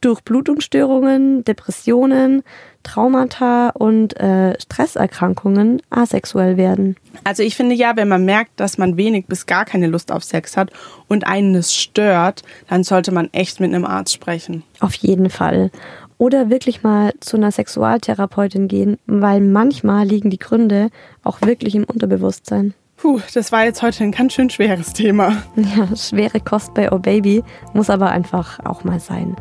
durch 0.00 0.20
Blutungsstörungen, 0.20 1.42
Depressionen, 1.44 2.42
Traumata 2.86 3.70
und 3.70 4.18
äh, 4.18 4.58
Stresserkrankungen 4.60 5.82
asexuell 5.90 6.56
werden. 6.56 6.96
Also 7.24 7.42
ich 7.42 7.56
finde 7.56 7.74
ja, 7.74 7.96
wenn 7.96 8.08
man 8.08 8.24
merkt, 8.24 8.60
dass 8.60 8.78
man 8.78 8.96
wenig 8.96 9.26
bis 9.26 9.46
gar 9.46 9.64
keine 9.64 9.88
Lust 9.88 10.12
auf 10.12 10.22
Sex 10.22 10.56
hat 10.56 10.70
und 11.08 11.26
einen 11.26 11.54
es 11.56 11.74
stört, 11.74 12.42
dann 12.68 12.84
sollte 12.84 13.12
man 13.12 13.28
echt 13.32 13.60
mit 13.60 13.74
einem 13.74 13.84
Arzt 13.84 14.14
sprechen. 14.14 14.62
Auf 14.80 14.94
jeden 14.94 15.30
Fall. 15.30 15.70
Oder 16.18 16.48
wirklich 16.48 16.82
mal 16.82 17.12
zu 17.20 17.36
einer 17.36 17.50
Sexualtherapeutin 17.50 18.68
gehen, 18.68 18.98
weil 19.06 19.40
manchmal 19.40 20.06
liegen 20.06 20.30
die 20.30 20.38
Gründe 20.38 20.90
auch 21.24 21.42
wirklich 21.42 21.74
im 21.74 21.84
Unterbewusstsein. 21.84 22.72
Puh, 22.96 23.20
das 23.34 23.52
war 23.52 23.64
jetzt 23.64 23.82
heute 23.82 24.04
ein 24.04 24.12
ganz 24.12 24.32
schön 24.32 24.48
schweres 24.48 24.94
Thema. 24.94 25.42
Ja, 25.56 25.94
schwere 25.94 26.40
Kost 26.40 26.72
bei 26.72 26.90
Oh 26.90 26.98
Baby 26.98 27.42
muss 27.74 27.90
aber 27.90 28.10
einfach 28.10 28.60
auch 28.64 28.84
mal 28.84 29.00
sein. 29.00 29.36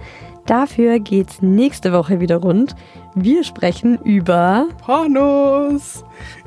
Dafür 0.46 1.00
geht's 1.00 1.42
nächste 1.42 1.92
Woche 1.92 2.20
wieder 2.20 2.38
rund. 2.38 2.76
Wir 3.16 3.44
sprechen 3.44 3.98
über 4.04 4.68
Pornos. 4.86 6.06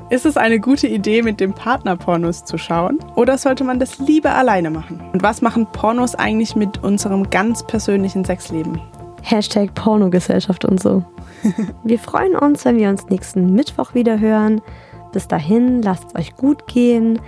Ist 0.09 0.25
es 0.25 0.37
eine 0.37 0.59
gute 0.59 0.87
Idee, 0.87 1.21
mit 1.21 1.41
dem 1.41 1.53
Partner 1.53 1.97
Pornos 1.97 2.45
zu 2.45 2.57
schauen? 2.57 2.99
Oder 3.15 3.37
sollte 3.37 3.65
man 3.65 3.77
das 3.77 3.99
lieber 3.99 4.33
alleine 4.35 4.69
machen? 4.69 5.01
Und 5.11 5.21
was 5.21 5.41
machen 5.41 5.67
Pornos 5.73 6.15
eigentlich 6.15 6.55
mit 6.55 6.81
unserem 6.81 7.29
ganz 7.29 7.67
persönlichen 7.67 8.23
Sexleben? 8.23 8.79
Hashtag 9.21 9.73
Pornogesellschaft 9.75 10.63
und 10.63 10.81
so. 10.81 11.03
Wir 11.83 11.99
freuen 11.99 12.37
uns, 12.37 12.63
wenn 12.63 12.77
wir 12.77 12.89
uns 12.89 13.09
nächsten 13.09 13.53
Mittwoch 13.53 13.93
wieder 13.93 14.19
hören. 14.19 14.61
Bis 15.11 15.27
dahin, 15.27 15.81
lasst 15.81 16.05
es 16.07 16.15
euch 16.15 16.35
gut 16.35 16.67
gehen. 16.67 17.19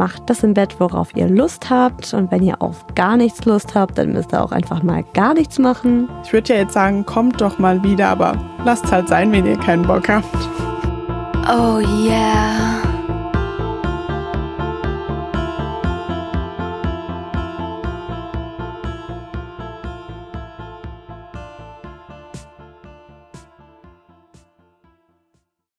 Macht 0.00 0.30
das 0.30 0.42
im 0.42 0.54
Bett, 0.54 0.76
worauf 0.78 1.14
ihr 1.14 1.28
Lust 1.28 1.68
habt. 1.68 2.14
Und 2.14 2.30
wenn 2.30 2.42
ihr 2.42 2.62
auf 2.62 2.86
gar 2.94 3.18
nichts 3.18 3.44
Lust 3.44 3.74
habt, 3.74 3.98
dann 3.98 4.14
müsst 4.14 4.32
ihr 4.32 4.42
auch 4.42 4.50
einfach 4.50 4.82
mal 4.82 5.04
gar 5.12 5.34
nichts 5.34 5.58
machen. 5.58 6.08
Ich 6.24 6.32
würde 6.32 6.54
ja 6.54 6.60
jetzt 6.60 6.72
sagen, 6.72 7.04
kommt 7.04 7.42
doch 7.42 7.58
mal 7.58 7.84
wieder, 7.84 8.08
aber 8.08 8.32
lasst 8.64 8.90
halt 8.90 9.08
sein, 9.08 9.30
wenn 9.30 9.44
ihr 9.44 9.58
keinen 9.58 9.82
Bock 9.82 10.08
habt. 10.08 10.48
Oh 11.46 11.80
yeah. 11.80 12.89